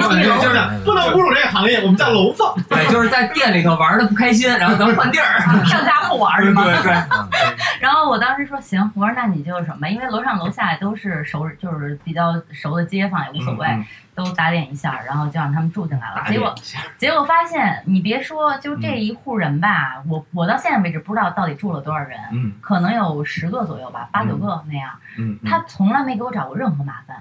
[0.01, 2.47] 就是不能侮辱这个行业，我们叫楼凤。
[2.69, 5.39] 对，就是在店里头玩的不开心，然后咱们换地儿。
[5.65, 6.63] 上家铺玩儿是吗？
[6.63, 6.91] 对对，
[7.79, 13.85] 然后我当时说行，我说那你就是什么，因为楼上楼下都是熟，就是比较熟的街坊，也无所谓，嗯
[14.17, 16.23] 都打点一下，然后就让他们住进来了。
[16.27, 16.55] 结果
[16.97, 24.89] 结果发现，你别说，就这嗯一户人吧，我我到现在为止不知道到底住了多少人，嗯可能有十个左右吧，八九个那样。
[25.19, 27.17] 嗯，他从来没给我找过任何麻烦，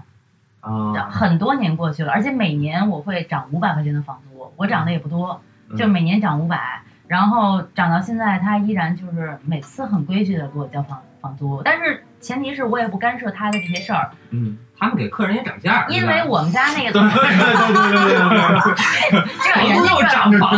[0.66, 5.76] 啊，很多年过去了，而且每年我会涨五百块钱的房租，我涨的也不多，嗯。
[5.76, 20.52] 就每年涨五百，然后涨到现在，他依然就是每次很规矩的给我交房房租，但是前提是我也不干涉他的这些事儿，嗯，他们给客人也涨价，因为我们家那个，对对对对对，这不又涨房，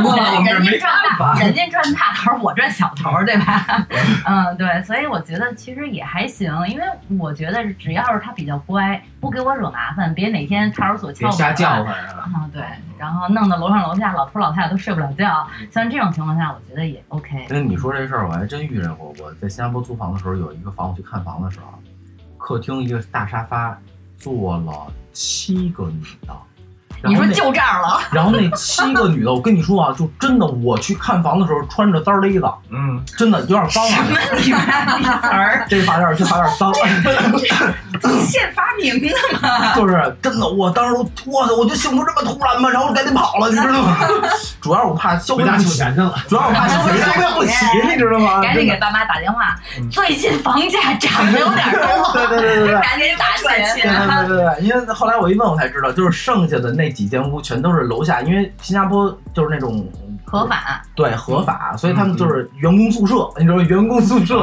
[0.44, 3.86] 人家赚大，人家赚大头，我赚小头，对吧？
[4.26, 6.84] 嗯，对，所以我觉得其实也还行，因为
[7.18, 12.62] 我觉得只要是他比较乖，不给我惹麻烦，别哪天派出所敲瞎叫唤啊，对，
[12.98, 17.46] 然后弄得楼上楼下老头老太太都睡不了觉，像这种情况下，我觉得也 OK。
[17.48, 19.14] 那你说这事儿，我还真遇见过。
[19.20, 21.78] 我在新加坡租房的时候，有一个房我去看房的时候，
[22.36, 23.78] 客厅一个大沙发。
[24.18, 26.47] 做了七个女的。
[27.00, 34.04] 然你说后那就这儿了， 然后那七个女的，我跟你说啊，就真的，我去看房的时候穿着单勒子，嗯，真的有点脏啊。
[34.36, 36.72] 你们词儿，这发点儿，这发点儿脏，
[38.26, 39.08] 现发明的
[39.40, 39.74] 嘛。
[39.76, 42.68] 就是真的，我当时都，我操，我就幸福这么突然吗？
[42.70, 43.96] 然后我赶紧跑了，你知道吗？
[44.60, 46.14] 主要是我怕消回家费不起，取钱去了。
[46.28, 47.52] 主要是我怕消费消费不起，
[47.88, 48.40] 你知道吗？
[48.42, 52.80] 赶紧给爸妈打电话嗯，最近房价涨得有点多，对对对对对。
[52.80, 53.58] 赶紧打起来。
[53.58, 59.86] 对对对对，因为后来我一问，我才知道，就是剩下的那几间屋全都是楼下，因为新加坡就是那种
[60.24, 63.60] 合法，对合法，所以他们就是员工宿舍，你知道？
[63.60, 64.38] 员工宿舍，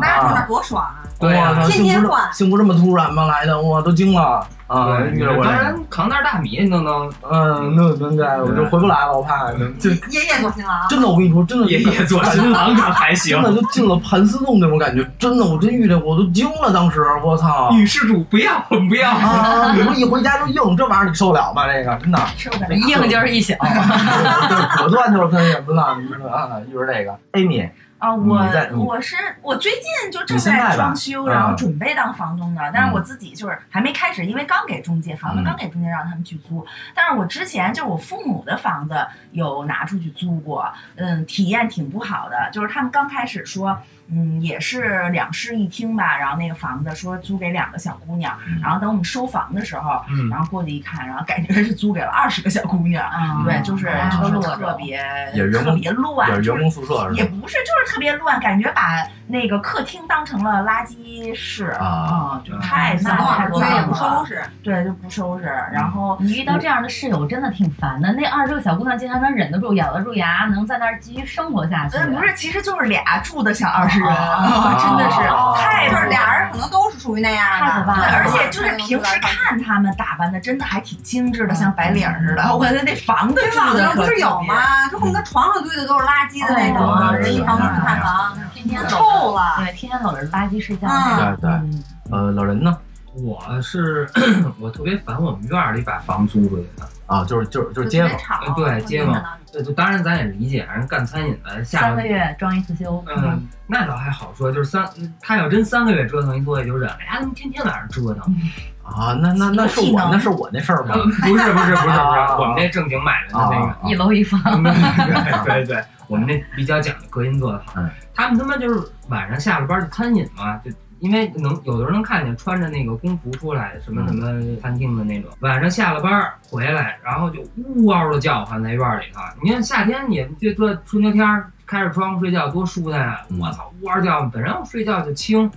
[0.00, 1.02] 那住那多爽啊！
[1.22, 3.26] 对啊哇操幸福天天换这幸福这么突然吗？
[3.26, 4.98] 来的，我都惊了啊！
[4.98, 13.54] 对，遇着过当然扛袋大米都能，嗯，那应该我就回不来了，我怕就夜夜做新郎，真的，我跟你说，真的爷爷做新郎可还行真。
[13.54, 17.70] 的就进了盘丝洞那种感觉，真的，我真遇着我都惊了，当时我操！
[17.72, 19.10] 女施主不要，我们不要。
[19.10, 19.72] 啊！
[19.76, 21.66] 你说一回家就硬，这玩意儿你受得了吗？
[21.66, 22.74] 这个真的，受得了。
[22.74, 23.52] 硬就是一宿。
[23.52, 25.96] 就 是果断就是喷什么呢？
[26.00, 27.68] 你说啊，一会儿这个，Amy，
[28.02, 28.36] 啊，我
[28.84, 35.44] 我是我最近就正在装修，嗯然后准备当房东的，但是我自己就是还没开始，因为刚给中介房子嗯。
[35.44, 43.78] 刚给中介让他们去租，但是我之前就是我父母的房子有拿出去租过，嗯，体验挺不好的，就是他们刚开始说。
[44.14, 55.00] 嗯，也是两室一厅吧，然后那个房子说租给两个小姑娘，嗯然后等我们收房的时候，嗯然后过去一看，然后感觉是租给了二十个小姑娘，啊对，就是啊就是特别
[55.34, 57.16] 也员工特别乱，是也是员工宿舍是？
[57.16, 64.26] 也不是，就是特别乱，感觉把那个客厅当成了垃圾室啊就太脏了也不脏了收。
[64.26, 64.42] 拾。
[64.62, 68.12] 对，就不收拾，然后你遇到这样的室友真的挺烦的。
[68.12, 71.96] 那二十个小姑娘竟然能忍得住、咬得住牙，能在那儿继续生活下去。
[71.96, 76.50] 呃，不是，其实就是俩住的像二十人，啊 真的是啊太就是俩人。
[76.52, 77.46] 可能都是属于那样
[77.86, 82.54] 的，对，而且就是平时看他们打扮的，真的还挺精致的，像白领似的。
[82.54, 84.40] 我觉那房子住的不是有？
[84.42, 84.54] 吗？
[84.90, 89.54] 就恨不得床上堆的都是垃圾的那种，哦人一房东去看房，天天臭了。
[89.58, 90.86] 对，天天搂着垃圾睡觉。
[90.88, 92.76] 嗯对对，嗯呃，老人呢？
[93.14, 94.08] 我是
[94.58, 96.88] 我特别烦我们院里把房租出去的。
[97.12, 99.22] 啊，就是就是就是街坊对街坊
[99.52, 103.04] 对，就当然咱也理解，人干餐饮的下三个月装一次修。
[103.06, 104.88] 嗯，那倒还好说，就是三，
[105.20, 106.96] 他要真三个月折腾一次，我也就忍了。
[107.00, 108.34] 哎呀，他们天天晚上折腾。
[108.82, 110.94] 啊，那那那是我那是我那事儿吗？
[110.94, 113.78] 呃不是不是不是不是，啊我们那正经买的那个啊。
[113.84, 117.88] 一楼一房，对 对对，我们那比较讲究，隔音做的好嗯。
[118.14, 120.70] 他们他妈就是晚上下了班就餐饮嘛，就
[121.02, 129.20] 因为能有的人能看见穿着那个工服出来，什么什么餐厅的那种，晚上下了班回来，然后就呜嗷的叫唤在院里头。
[129.42, 133.20] 你看夏天你这这春秋天儿开着窗户睡觉多舒坦啊！
[133.30, 135.50] 嗯我操，呜嗷叫，本身我睡觉就轻，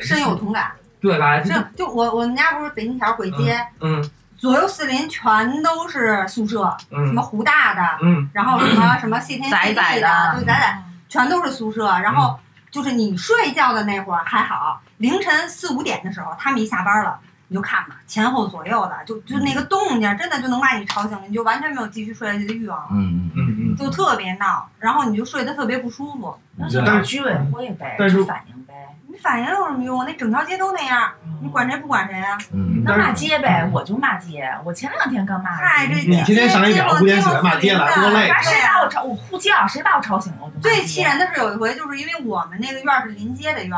[0.00, 0.70] 深有同感。
[0.98, 1.38] 对吧？
[1.40, 4.02] 这是，就我我们家不是北京桥簋街，嗯
[4.36, 11.86] 左右四邻全都是宿舍，什嗯么湖大的，嗯然后什么什么谢天谢地的的，对，窄窄，全都是宿舍。
[11.86, 12.38] 然后
[12.76, 17.18] 就是你睡觉的那会儿还好，凌晨四五点的时候，他们一下班了。
[17.48, 26.36] 你就看吧，前后左右的，就就那个动静，真的就能把你吵醒了，你就完全没有继续睡下去的欲望了，嗯嗯嗯嗯，就特别闹，然后你就睡得特别不舒服。
[26.56, 28.74] 那就是居委会呗，但是就反映呗。
[29.16, 30.04] 你反应有什么用？
[30.04, 32.36] 那整条街都那样，你管谁不管谁啊？
[32.52, 34.46] 嗯那骂街呗，我就骂街。
[34.62, 43.74] 我前两天刚骂嗨，这街，你天天上一秒五点起来骂街了多累反正谁把我吵，我呼叫，谁把我吵醒了，最气人的是有一回，就是因为我们那个院儿是临街的院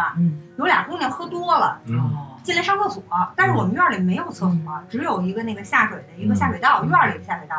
[0.57, 1.81] 有俩姑娘喝多了，
[2.42, 3.03] 进来上厕所，
[3.37, 4.59] 但是我们院儿里没有厕所，
[4.90, 7.57] 只有一个那个下水的一个下水道，院儿里的下水道。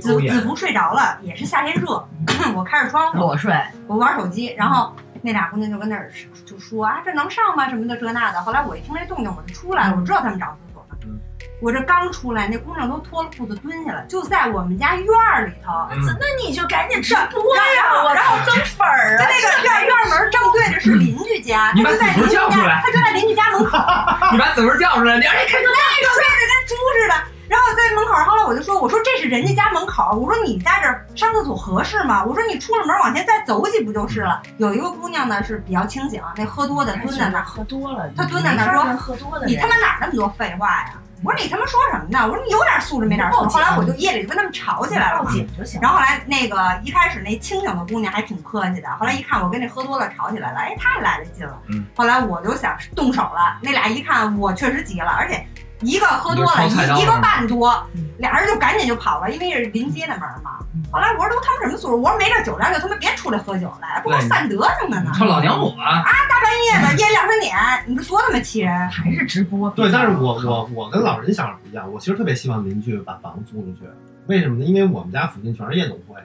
[0.00, 2.06] 子子，福睡着了，也是夏天热，
[2.54, 3.52] 我开着窗户，我睡，
[3.88, 6.10] 我玩手机，然后那俩姑娘就跟那儿
[6.44, 7.68] 就说啊，这能上吗？
[7.68, 8.42] 什么的这那的。
[8.42, 11.18] 后来我一听这动静，我就出来了，我知道他们找厕所呢嗯。
[11.60, 15.70] 我这刚出来，那姑娘都脱了裤子蹲下了，就在我们家院儿里头。
[15.92, 18.02] 嗯那你就赶紧直播呀！
[18.04, 19.18] 我然后，增粉儿啊！
[19.18, 23.78] 在那个院院门正对着是邻居家，你把他就在邻居家，叫出来他就在邻居家门口，
[24.32, 25.74] 你把子文叫出来，你让人看那个
[26.14, 27.14] 睡得跟猪似的。
[27.52, 32.24] 然后在门口，后来我就说：“我说这是人家家门口，我说你在这儿上厕所合适吗？
[32.24, 40.94] 我说你出了门往前再走几步就是了。”有一个姑娘呢是比较清醒，那喝多的蹲在那儿，喝多了，他蹲在那儿说你他妈哪儿那么多废话呀？
[41.22, 42.26] 我说你他妈说什么呢？
[42.26, 43.48] 我说你有点素质没点素质。
[43.50, 45.32] 后来我就夜里就跟他们吵起来了报嘛。
[45.32, 45.78] 警就行。
[45.82, 51.60] 然后后来那个一开始那清醒的姑娘还挺客气的，后来一看我跟那喝多了吵起来了，哎，她也来了劲了。
[51.68, 51.84] 嗯。
[51.94, 55.46] 后来我就想动手了，那俩一看我确实急了，而且
[55.82, 60.58] 一个喝多了，一一个半多嗯，俩人就赶紧就跑了，因为是临街的门嘛。
[60.90, 61.94] 后来我说都他妈什么素质？
[61.94, 65.12] 我说没这酒量就他妈别出来喝酒了，不给我散德行的呢。
[65.14, 68.88] 瞅老娘我啊，大半夜的夜里两三点，你说多他妈气人！
[68.90, 73.88] 还是直播对，但是我我我跟老人想法不一样，我其实特别希望邻居把房子租出去，
[74.26, 74.64] 为什么呢？
[74.64, 76.16] 因为我们家附近全是夜总会？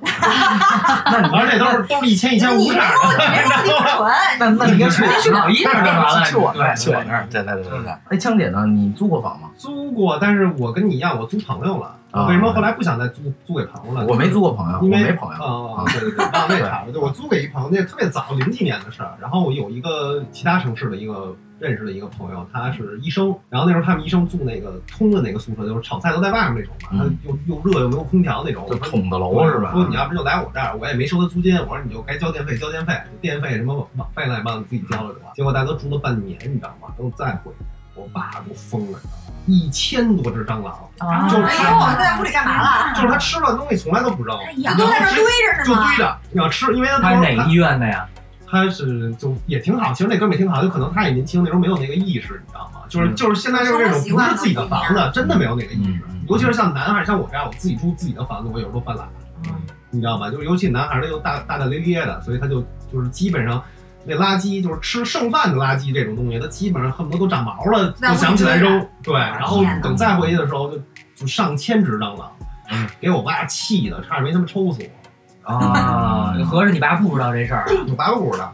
[0.06, 7.92] 那你而且都是都是一千一千五你没色说你没说你不纯，那 那你跟去去我一儿就完了，去我那儿，对去我那儿，对对对对对。
[8.10, 8.66] 哎，枪姐呢？
[8.66, 9.48] 你租过房吗？
[9.56, 11.96] 租过，但是我跟你一样，我租朋友了。
[12.12, 14.06] 我为什么后来不想再租租给朋友了？
[14.06, 15.42] 我没租过朋友，我因为没朋友。
[15.74, 17.02] 啊、对对对，啊，那差不多。
[17.02, 19.12] 我租给一朋友，那特别早，零几年的事儿。
[19.20, 23.34] 然后我有一个其他城市的一个认识了一个朋友，他是医生。
[23.48, 28.66] 然后那时候他们医生住那个通的那个宿舍，就是炒菜都在外面那种嘛，嗯他又又热又没有空调那种。
[28.68, 29.72] 就筒子楼是吧？
[29.72, 31.56] 说你要不就来我这儿，我也没收他租金。
[31.56, 35.32] 我说你就该交电费交电费，电费什么网网费乱七八糟你自己交了就完。
[35.34, 36.88] 结果大家都住了半年，你知道吗？
[36.98, 37.64] 都再回去，
[37.94, 39.32] 我爸都疯了，你知道吗？
[39.46, 42.94] 一千多只蟑螂，啊就是哎呦，我在屋里干嘛了？
[42.94, 45.96] 就是他吃了东西从来都不扔，哎呀，都在这堆着呢吗就堆？
[45.96, 48.06] 着，你要吃，因为他他是哪个医院的呀？
[48.48, 52.80] 他是就也挺好，其实那哥们儿也挺好，就可能他也年轻，那时候没有那个意识，你知道吗？
[52.88, 56.02] 就是嗯就是现在就是这种不是自己的房子真的没有那个意识。
[56.28, 59.08] 尤其是像男孩，像我这样，我自己住自己的房子，我有时候犯懒，
[59.90, 60.30] 你知道吗？
[60.30, 63.62] 就是尤其男孩儿他又大大大咧咧的，所以他就就是基本上。
[64.08, 68.86] 那垃圾就是吃剩饭的垃圾这种东西，他基本上恨不得都长毛了，就想起来扔。
[69.02, 70.80] 对，然后等再回去的时候就
[71.16, 72.30] 就上千只蟑螂
[72.70, 75.05] 嗯，给我爸气的，差点没他妈抽死我。
[75.46, 77.66] 啊，合着你爸不知道这事儿啊？
[77.88, 78.52] 我爸都不知道，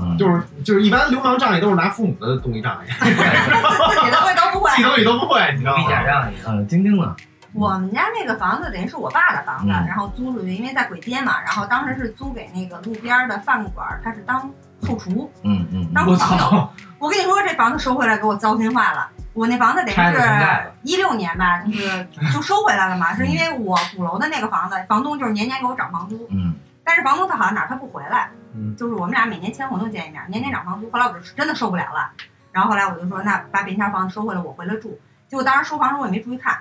[0.00, 4.70] 嗯就是就是一般流氓仗义都是拿父母的东西仗义，自己的会都不会。
[4.76, 6.06] 气东西都不会，你知道比假吗？
[6.06, 6.36] 仗义。
[6.46, 7.14] 嗯，晶晶呢？
[7.54, 14.40] 我们家那个房子等于是我爸的房子，嗯然后租出去，因为在鬼街嘛，然后当时是租给那个路边的饭馆，他是当
[14.86, 15.30] 后厨。
[15.44, 16.72] 嗯嗯当我朋友，操！
[16.98, 19.06] 我跟你说，这房子收回来给我糟心坏了。
[19.34, 30.90] 我那房子等于拆了重盖是一六年吧，就是就收回来了嘛， 是因为我鼓楼的那个房子，房东就是年年给我涨房租，嗯但是房东他好像哪儿他不回来，嗯就是我们俩每年签合同见一面，年年涨房租。
[30.90, 32.10] 后来我就真的受不了了，
[32.50, 35.00] 然后后来我就说，那把别家房子收回来，我回来住。
[35.28, 36.58] 结果当时收房时候我也没注意看，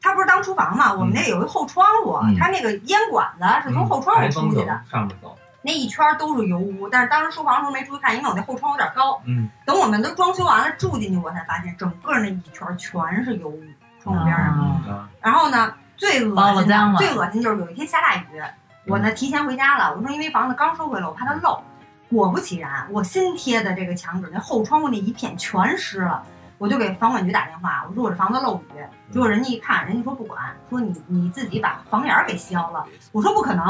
[0.00, 5.36] 他不是当厨房嘛，我们那有一后窗户，嗯他那个烟管子是从后窗户出去的，上面走。
[5.66, 6.88] 那一圈都是油污。
[6.88, 9.20] 但是当时收房的时候没注意看，因为我那后窗有点高。
[9.26, 13.62] 嗯，等我们都装修完了住进去，我才发现整个那一圈全是油污，
[14.00, 15.08] 窗户边上。
[15.20, 18.42] 然后呢，最恶心的最恶心就是有一天下大雨，
[18.86, 19.94] 我呢提前回家了。
[19.94, 21.60] 我说因为房子刚收回来，我怕它漏。
[22.08, 26.22] 果不其然，我新贴的这个墙纸那后窗户那一片全湿了。
[26.58, 28.80] 我就给房管局打电话，我说我这房子漏雨。
[29.12, 32.86] 结果人家一看，人家说不管，说你你自己把房檐儿给削了。
[33.10, 33.66] 我说不可能，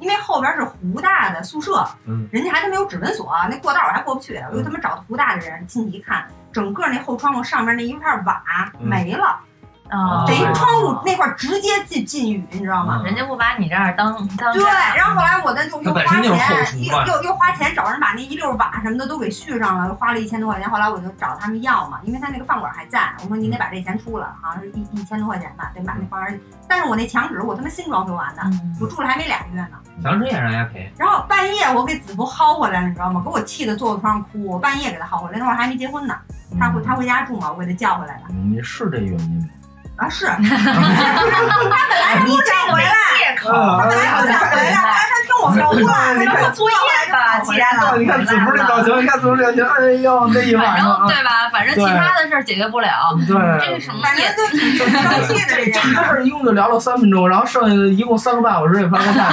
[0.00, 4.36] 因为后边是湖大的宿舍，嗯，人家还他妈有指纹锁，那过道我还过不去。
[4.50, 8.42] 我就他妈找的湖大的人进去一看，整个那后窗户上面那一片瓦
[8.80, 9.38] 嗯没了。
[9.88, 13.00] 啊，等于对窗户那块儿直接进进雨，你知道吗？
[13.02, 14.62] 嗯人家不把你这儿当当对，
[14.94, 20.68] 然后后来我呢就又花钱，又又又花钱找人把那一溜瓦什么的都给续上了，花了一千多块钱。
[20.68, 26.38] 后来我就找他们要嘛，因为他那个饭馆还在，我说你得把这钱出了，好像是一一千多块钱吧，得把那房檐。
[26.68, 29.78] 但是我那墙纸我他妈新装修完的，嗯我住了还没俩月呢。
[30.02, 30.92] 墙纸也让人家赔。
[30.98, 33.22] 然后半夜我给子博薅回来了，你知道吗？
[33.24, 34.46] 给我气的坐在床上哭。
[34.46, 36.14] 我半夜给他薅回来，那会儿还没结婚呢，
[36.60, 38.34] 他回他回家住嘛，我给他叫回来的。
[38.34, 39.48] 你是这原因吗？
[39.98, 42.94] 啊，是， 他本来是不想回来。
[43.18, 46.76] 借口，他本来不想回来， 后来他听我说话，你看作业
[47.12, 51.50] 吧，既然你看子福这表情，你看子福这表情，哎呦，那一晚上啊，对吧？
[51.52, 52.88] 反正其他的事儿解决不了，
[53.26, 53.80] 这对个。
[53.80, 54.86] 什么反正也就挺生
[55.26, 56.04] 气的这件事这个。
[56.04, 59.32] 事儿一共就聊了三分钟，然后剩下的一共三个半小时也快过半了。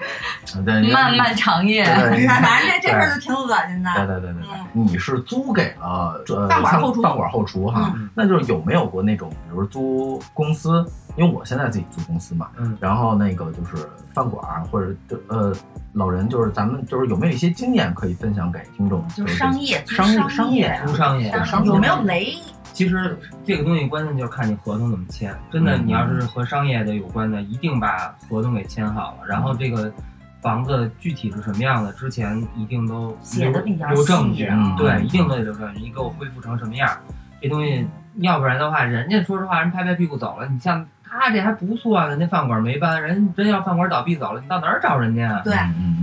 [0.92, 1.84] 漫漫长夜。
[1.90, 3.90] 反正这这事儿就挺恶心的。
[3.94, 4.42] 对对对对
[4.74, 10.84] 嗯，你是租给了呃饭馆后厨饭馆后厨哈嗯，那就是有没有过那种，比如租公司，
[11.16, 14.94] 因为我现在自己租公司嘛，嗯，然后那个就是饭馆或者
[15.28, 15.52] 呃
[15.92, 19.06] 老人，就是咱们就是有没有一些经验可以分享给听众？
[19.08, 22.36] 就是商业，商业商业租商业，商业有没有雷？
[22.72, 25.34] 其实这个东西关键就是看你合同怎么签。
[25.50, 29.26] 真的，嗯你要是和商业的有关的，一定把合同给签好了。
[29.26, 29.92] 然后这个
[30.40, 35.80] 房子具体是什么样的，之前一定都写的比较留证据对，一定都得留证据。
[35.80, 36.88] 你给我恢复成什么样？
[37.42, 40.46] 这东西，要不然的话，人家说实话，人拍拍屁股走了。
[40.48, 45.40] 你像他这还不错呢，那饭馆没搬，人真要饭馆倒闭走了，你到哪儿找人家啊？
[45.44, 45.54] 对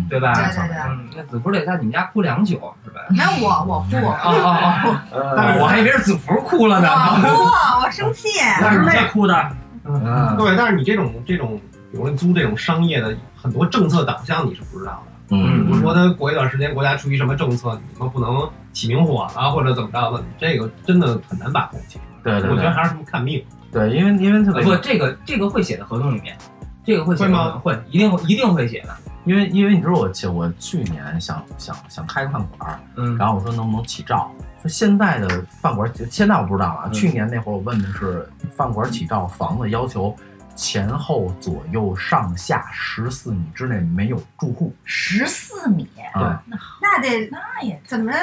[0.09, 0.33] 对吧？
[0.33, 2.53] 对对对嗯，那子福得在你们家哭两宿
[2.83, 3.01] 是吧？
[3.09, 6.89] 没有我，我哭，哦哦嗯，哦， 我还以为是子福哭了呢。
[6.89, 7.21] 我
[7.79, 8.27] 哭，我生气。
[8.61, 9.49] 那是妹哭的，
[9.85, 11.59] 嗯对，但是你这种这种，
[11.91, 15.13] 比如说租这种商业的很多政策导向你是不知道的。
[15.29, 21.79] 嗯比如说他过一段时间国家出于什么政策，你们不能起明火了或者怎么着的，你这个真的很难把控。
[22.23, 23.43] 对对对我觉得还是看命。
[23.71, 26.37] 对，因为因为特别不，这个这个会写在合同里面，
[26.85, 28.95] 这个会写会吗会，一定会一定会写的。
[29.25, 34.31] 因为因为你知道我去我去年想想想开个饭馆儿，嗯，然后我说能不能起照？
[34.61, 36.83] 说现在的饭馆儿，现在我不知道啊。
[36.85, 40.15] 嗯去年那会儿我问的是饭馆儿起照房子要求
[40.55, 46.41] 前后左右上下十四米之内没有住户十四米，啊。
[46.81, 48.17] 那得那也怎么着？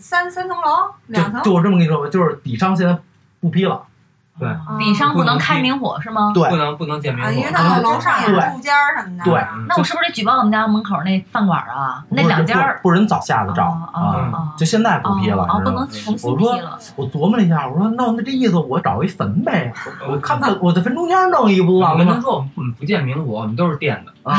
[0.00, 2.98] 三三层楼，两层就就我这么跟你说吧，就是底商现在
[3.40, 3.84] 不批了。
[4.38, 6.30] 对啊底商不能开明火是吗？
[6.34, 8.28] 对不能不能见明火，因为他们楼上有
[8.60, 9.24] 间儿什么的。
[9.24, 12.04] 对嗯那我是不是得举报我们家门口那饭馆啊？
[12.10, 15.78] 那两家儿不人早下的照哦哦啊哦，就现在不批了，哦，不你知道吗？
[15.80, 16.78] 能重新我说批了。
[16.96, 19.72] 我琢磨了一下，我说那那这意思我找一坟呗，
[20.06, 22.12] 我我看看我在坟中间弄一个不我完了吗？
[22.12, 24.12] 跟他说，我们不建明火，我们都是电的。
[24.30, 24.34] 啊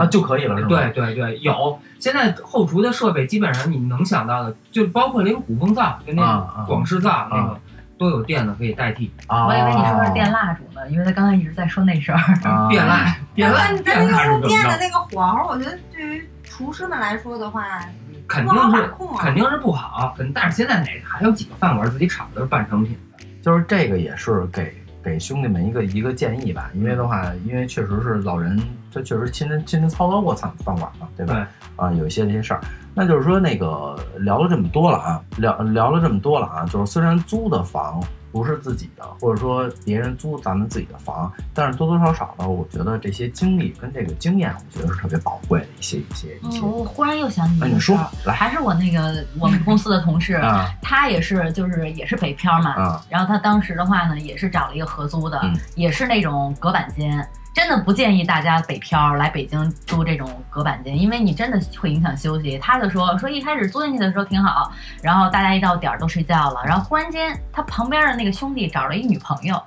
[0.00, 0.68] 啊就可以了是吧？
[0.68, 1.78] 对对对，有。
[1.98, 7.58] 现在后厨的设备基本上你能想到的，就包括那个鼓风灶，就那广式灶那个，
[7.98, 9.12] 都有电的可以代替。
[9.26, 12.18] 啊，我以为你说是电蜡烛呢，因为他刚才一直在说那事儿。
[12.44, 17.80] 啊电蜡，电蜡，但但那个用电的那个火候，我觉得对于厨师们来说的话，
[18.26, 18.90] 肯定是。
[19.18, 23.24] 肯定是不好，肯但是现在哪还有几个饭馆自己炒的是半成品的？
[23.42, 24.74] 就是这个也是给
[25.06, 28.60] 给兄弟们一个一个建议吧，因为的话，因为确实是老人，
[28.92, 31.46] 他确实亲身亲身操刀过饭饭馆嘛，对吧？
[31.76, 32.60] 啊，有一些这些事儿，
[32.92, 38.02] 那就是说那个聊了这么多了啊，聊聊了这么多了啊，就是虽然租的房
[38.36, 46.58] 不是自己的，或者说别人租咱们自己的房，但是多多少少的，我觉得这些经历跟这个经验，我觉得是特别宝贵的一些一些一些。
[46.58, 57.26] 嗯，我忽然又想起啊，你说一个事儿，来还是我那个我们公司的同事， 啊他也是就是也是北漂嘛，啊然后他当时的话呢，也是找了一个合租的，嗯也是那种隔板间。
[57.56, 62.58] 真的不建议大家北漂来北京租这种隔板间，因为你真的会影响休息。
[62.58, 64.70] 他就说说一开始租进去的时候挺好，
[65.02, 69.58] 然后大家一到点儿都睡觉了，然后忽然间他旁边的那个兄弟找了一女朋友，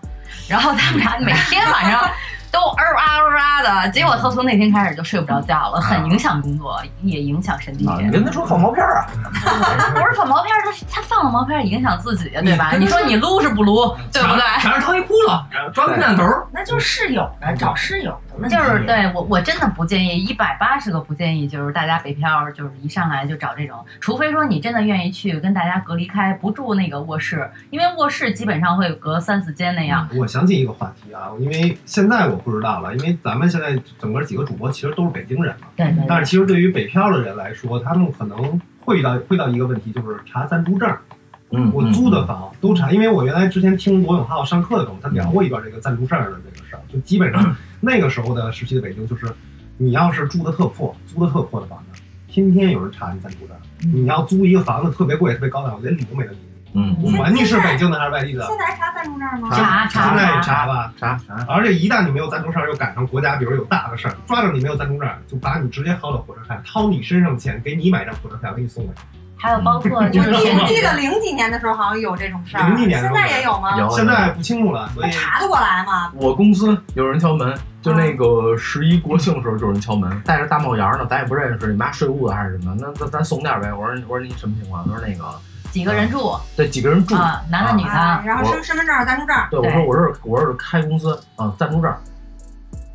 [0.47, 2.07] 然后他们俩每天晚上
[2.51, 7.87] 都嗷啊嗷啊的，结果他从那天开始就睡不着觉了，很影响工作，也影响身体。
[7.87, 7.97] 啊！
[7.99, 9.05] 你跟他说放毛片儿啊，
[9.77, 12.71] 他不是放毛片儿，他他放了毛片儿影响自己，对吧？
[12.77, 14.41] 你说你撸是不撸，对不对？
[14.61, 18.17] 墙上掏一窟窿，装摄像头，那就是室友呢，找室友。
[18.47, 30.07] 就是对我，我真的不建议，一百八十个不建议，就是大家北漂，就是一上来就找这种，除非说你真的愿意去跟大家隔离开，不住那个卧室，因为卧室基本上会隔三四间那样。
[30.15, 40.95] 我想起一个话题啊，因为现在我不知道了，因为咱们现在整个几个主播其实都是北京人嘛，对对对，但是其实对于北漂的人来说，他们可能会遇到会到一个问题，就是查暂住证。
[41.51, 46.37] 嗯，我租的房都查，因为我原来之前听罗永浩上课的时候，他聊过一段这个暂住证的
[46.91, 49.25] 就基本上 那个时候的时期的北京，就是
[49.77, 53.55] 你要是住的特破，租的特破的房子，天天有人查你暂住证。
[53.93, 56.37] 你要租一个房子特别贵、特别高档，我连理都没得理。
[56.71, 59.49] 嗯我管你是北京的还是外地的，现在还查暂住证吗？
[59.51, 60.93] 查查现在也查查吧。
[60.97, 69.01] 查查而且一旦你没有暂住证，又赶上国家比如有大的事儿，抓着你没有暂住证，就把你直接薅到火车站，掏你身上钱，给你买张火车票，给你送过去。
[69.41, 73.77] 还有包括就我是记前记得零几年的时候好像有这种事儿，零几年现在也有吗？
[73.79, 76.11] 有现在不清楚了，所以查得过来吗？
[76.15, 82.75] 我公司有人敲门，就那个十一国庆的时候就有人敲门，戴着大帽檐呢，咱也不认识，你妈税务的还是什么？
[82.77, 83.73] 那咱咱送点呗。
[83.73, 84.83] 我说我说你什么情况？
[84.85, 85.23] 他说那个
[85.71, 91.93] 几个人住对几个人住，啊，男的女啊，的，然后身身份证、暂住证，对我说我这是我这是开公司啊，暂住证。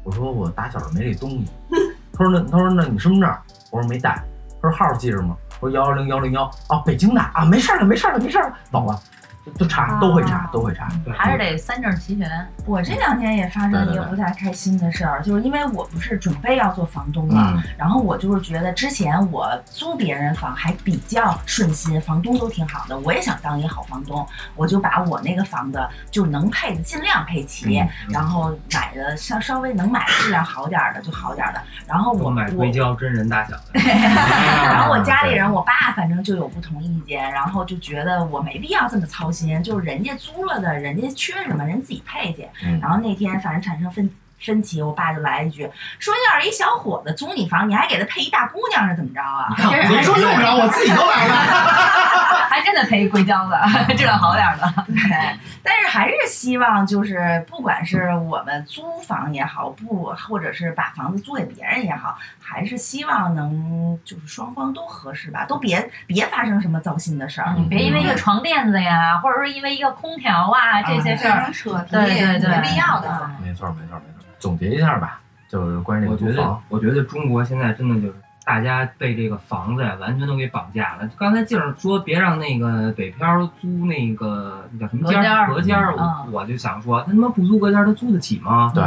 [0.02, 1.46] 我说我打小没这东西。
[2.12, 3.34] 他说那他说那你身份证？
[3.70, 4.22] 我说没带。
[4.60, 5.36] 他说号记着吗？
[5.64, 9.00] 说幺幺零幺零幺啊，北京的啊，没事儿了没事儿了没事儿了，走了，
[9.44, 10.88] 就就查都会查都会查。
[11.16, 12.28] 还是得三证齐全。
[12.66, 24.26] 我这两天也发生一个不太开心的事儿，就是因为我不是准备要做房东嘛，嗯然后我就是觉得之前我租别人房还比较顺心，房东都挺好的，我也想当一个好房东，
[24.56, 25.78] 我就把我那个房子
[26.10, 42.46] 就能配的尽量配齐，嗯然后买的稍稍微能买质量好点儿的就好点儿的，然后我我买硅胶真人大小的， 然后我家里人，我爸反正就有不同意见，然后就觉得我没必要这么操心，就是人家租了的，人家缺什么人自己配去。
[42.64, 44.08] 嗯然后那天反正产生分
[44.44, 51.34] 分歧，我爸就来一句说：“要是一小伙子租你房，你还给他配一大姑娘是怎么着啊？”你看这是没说用不着，我自己都来了。
[52.54, 53.60] 还真得赔硅胶的，
[53.96, 54.72] 质量好点儿的。
[54.86, 67.54] 对， 但是还是希望就是不管是我们租房也好，不或者是把房子租给别人也好，还是希望能就是双方都合适吧，都别别发生什么糟心的事儿。
[67.56, 73.08] 嗯，别因为一个床垫子呀，或者说因为一个空调啊这些事儿，成扯皮，对对对没必要的。
[73.24, 74.13] 嗯没错没错没错。
[74.38, 78.14] 总结一下吧，就是关于这我觉得个租房，，我觉得中国现在真的就是
[78.44, 81.08] 大家被这个房子呀完全都给绑架了。
[81.16, 88.70] 刚才静儿说别让那个北漂租那个那叫什么间儿隔隔间儿，嗯我我就想说，他他妈不租隔间儿，他租得起吗？
[88.74, 88.84] 对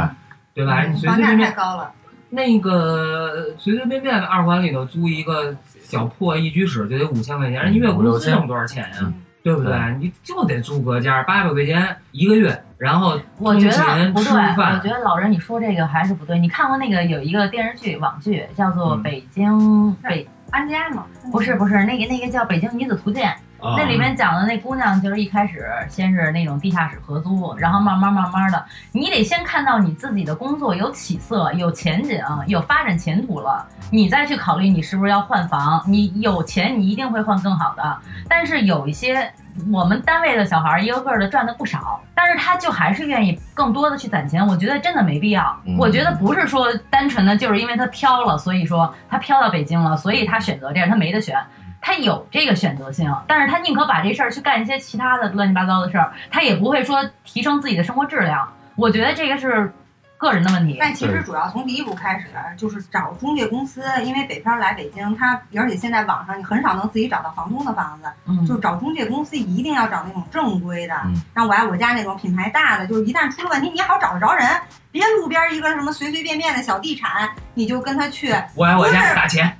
[0.54, 0.84] 对吧？
[0.84, 1.92] 你随房价随便便太高了，
[2.30, 9.72] 那个随随便便的二环里头租一个小破一居室就得五千块钱，人月工资挣多少钱呀、嗯对不对？
[9.98, 16.38] 你就得租隔间儿，八百块钱一个月，然后我觉得不对，我觉得老人你说这个还是不对。
[16.38, 23.34] 你看过那个有一个电视剧网剧叫做嗯《北京北》，安家吗，不是不是那个那个叫《北京女子图鉴》，
[23.66, 35.82] 啊那里面讲的那姑娘就是一开始先是那种地下室合租，然后慢慢慢慢的，你得先看到你自己的工作有起色、有前景、有发展前途了，你再去考虑你是不是要换房。
[35.86, 37.98] 你有钱，你一定会换更好的。
[38.28, 39.30] 但是有一些
[39.72, 45.60] 我们单位的小孩儿一个个的赚的不少，但是他就还是愿意更多的去攒钱，我觉得真的没必要。
[45.66, 51.36] 嗯我觉得不是说单纯的就是因为他飘了，所以说他飘到北京了，所以他选择这样，他没得选。
[51.80, 58.46] 他有这个选择性，但是他宁可把这事儿去干一些其他的乱七八糟的事儿，他也不会说提升自己的生活质量。
[58.74, 59.72] 我觉得这个是
[60.18, 60.76] 个人的问题。
[60.78, 62.26] 但其实主要从第一步开始，
[62.58, 74.46] 就是找中介公司，因为北漂来北京，他而且现在网上你很少能自己找到房东的房子，嗯，就找中介公司一定要找那种正规的嗯，像我爱我家那种品牌大的，就是一旦出了问题，你好找得着人，
[74.90, 79.54] 别路边一个什么随随便便的小地产，你就跟他去，我爱我家打钱，啊，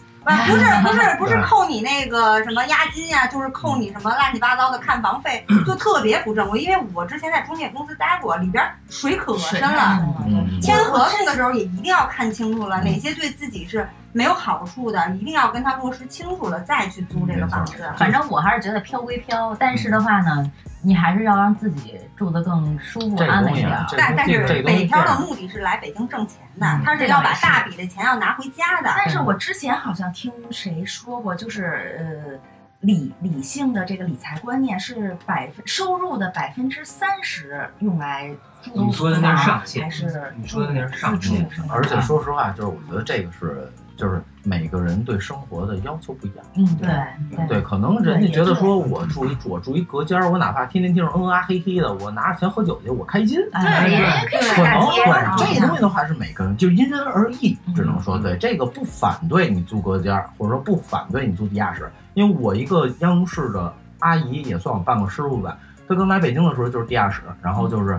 [0.47, 6.61] 不是不是不是扣你那个什么押金呀、就是扣你什么乱七八糟的看房费，就特别不正规。
[6.61, 9.99] 因为我之前在中介公司待过，里边水可深了。
[10.27, 17.85] 嗯签合同的时候也一定要看清楚了，哪些对自己是没有好处的，一定要跟他落实清楚了再去租这个房子。
[17.97, 20.51] 反正我还是觉得飘归飘，但是的话呢，
[20.83, 23.79] 你还是要让自己住得更舒服安稳一点。
[23.97, 28.93] 但但是北漂的目的是来北京挣钱的嗯，他是要把大笔的钱要拿回家的。
[28.97, 32.39] 但是我之前好像听谁说过，就是呃。
[32.83, 38.33] 理理性的这个理财观念是百分收入的百分之三十用来
[38.63, 43.69] 住你说的那是上房限还是你说的那是上限什么而且说实话，就是我觉得这个是，
[43.99, 46.45] 就是每个人对生活的要求不一样。
[46.55, 46.89] 嗯，对
[47.37, 53.37] 对对，可能人家觉得说我住一我住一隔间儿，我哪怕天天听着嗯啊嘿嘿的，我拿着钱喝酒去，我开心。
[53.51, 67.99] 对对，可能对这东西的话是每个人就因人而异，嗯只能说对这个不反对你租隔间儿，或者说不反对你租地下室，因为我一个央视的阿姨也算我半个师傅吧，她刚来北京的时候就是地下室，然后就是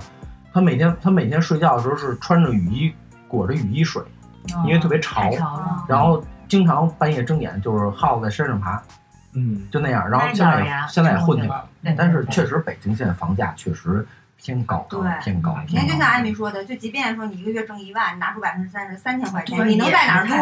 [0.53, 2.93] 她每天她每天睡觉的时候是穿着雨衣
[3.27, 4.01] 裹着雨衣睡，
[4.65, 5.85] 因为特别潮，潮。
[5.87, 8.81] 然后经常半夜睁眼就是耗子在身上爬，
[9.33, 11.65] 嗯，就那样，然后现在现在也混起来了。
[11.97, 14.05] 但是确实北京现在房价确实
[14.41, 15.65] 偏高，对偏高，偏高。
[15.67, 20.33] 你看，就像艾米说的，就即便说你一个月挣一万，你拿出百分之三十，三千块钱，你能在哪儿租？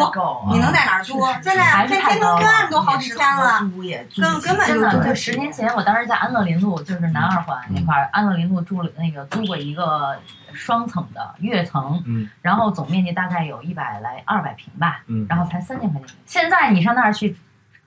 [0.52, 1.20] 你能在哪儿租？
[1.42, 10.18] 现在还是天天通太高了苑都好几千了，租也租根根本就真的，就十年前，我当时在安乐林路，就是南二环那块儿，安乐林路住了那个租过一个
[10.54, 16.16] 双层的跃层，嗯，然后总面积大概有一百来二百平吧，嗯然后才三千块钱。
[16.26, 17.36] 现在你上那儿去，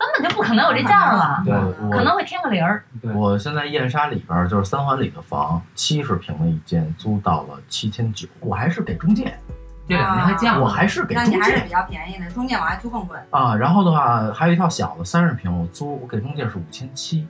[0.00, 2.82] 根本就不可能有这价儿了，对，可能会添个零儿。
[3.02, 9.38] 对，我现在燕莎里边儿就是三环里的房，七十平的一间，租到了七千九，我还是给中介，
[9.86, 13.18] 这两年还降了，我还是给中介那你还是比较便宜的，中介往外租更贵。
[13.28, 13.54] 啊。
[13.54, 17.28] 然后的话，还有一套小的三十平，我租我给中介是五千七，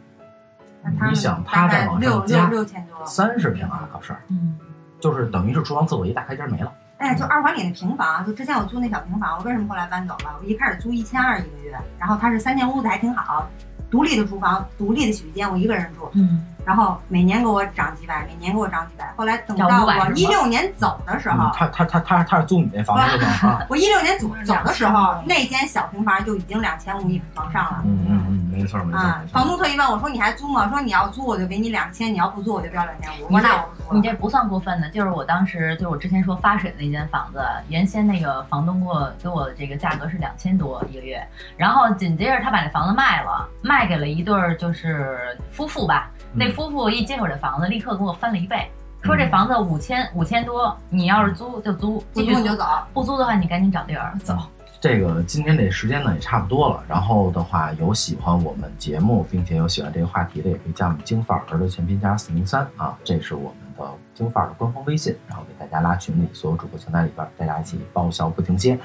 [0.85, 3.05] 那他你想他再往上加六千多。
[3.05, 4.57] 三十平啊，搞事儿，嗯，
[5.01, 6.73] 就是等于是厨房厕所一大开间没了。
[7.01, 10.37] 哎，就二环里的平房，就之前我租那小平房，我为什么后来搬走了？
[10.39, 13.49] 我一开始租一千二一个月，然后它是三间屋子还挺好，
[13.91, 19.13] 独立的厨房，独立的洗浴间，我一个人住，嗯，然后每年给我涨几百，每年给我涨几百。
[19.17, 23.51] 后来等到 我一六年走的时候嗯，，他他他他他是租你那房子是吗？
[23.55, 27.83] 啊，我一六年走走的时候那间小平房就已经两千五往上了。
[27.85, 29.21] 嗯嗯嗯，没错没错啊。
[29.33, 33.25] 房东特意问我说：“你还租吗？”说你要租我就给你两千，你要不租我就标两千五。
[33.35, 33.97] 我说那我不租了。
[33.97, 41.21] 你这不算过分的，就是我当时就是我之前说发水的那间房子，原先那个房东给我给我这个价格是两千多一个月，
[41.57, 48.71] 然后紧接着他把那房子卖了，卖给了一对儿就是夫妇吧，那嗯夫妇一接手这房子，立刻给我翻了一倍，
[49.03, 52.65] 说嗯这房子五千五千多，你要是租就租，不继续租你就走。
[52.93, 54.37] 不租的话你赶紧找地儿走。
[54.81, 68.79] 这个今天这时间呢也差不多了，然后的话有喜欢我们节目，并且有喜欢这个话题的，也可以加我们京范儿的全拼加四零三啊，这是我们的京范儿的官方微信，然后给大家拉群里，所有主播全在里边儿，大家一起爆笑不停歇。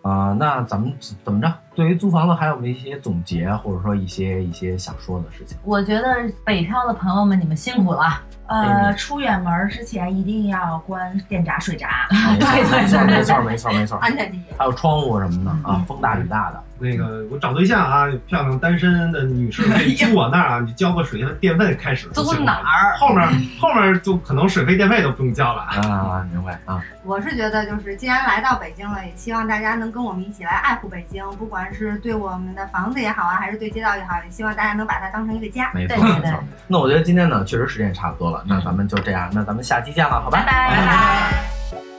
[0.00, 0.92] 啊、那咱们
[1.22, 1.52] 怎么着？
[1.74, 5.56] 对于租房子还有没有一些总结，或者说一些一些想说的事情？
[5.64, 8.20] 我觉得北漂的朋友们，你们辛苦了。
[8.48, 12.06] 呃，出远门之前一定要关电闸、水闸。
[12.38, 13.96] 没错，没错，没错，没错，没错。
[13.98, 14.42] 安全第一。
[14.58, 16.62] 还有窗户什么的啊，风大雨大的。
[16.78, 22.44] 那个我找对象啊，漂亮单身的女士可以租我那儿啊，你交个水电电费开始就租行了。
[22.44, 22.96] 哪儿？
[22.98, 23.26] 后面
[23.58, 25.78] 后面就可能水费电费都不用交了啊。
[25.88, 26.82] 啊，明白啊。
[27.04, 35.70] 我是觉得，就是既然来到北京了，也希望大家能跟我们一起来爱护北京，不管是对我们的房子也好啊，还是对街道也好，也希望大家能把它当成一个家。
[35.74, 36.44] 没错，对对对没错。
[36.66, 40.38] 那我觉得今天呢，确实时间也差不多了，那咱们就这样，那咱们下期见了，好吧？
[40.38, 41.91] 拜拜拜拜。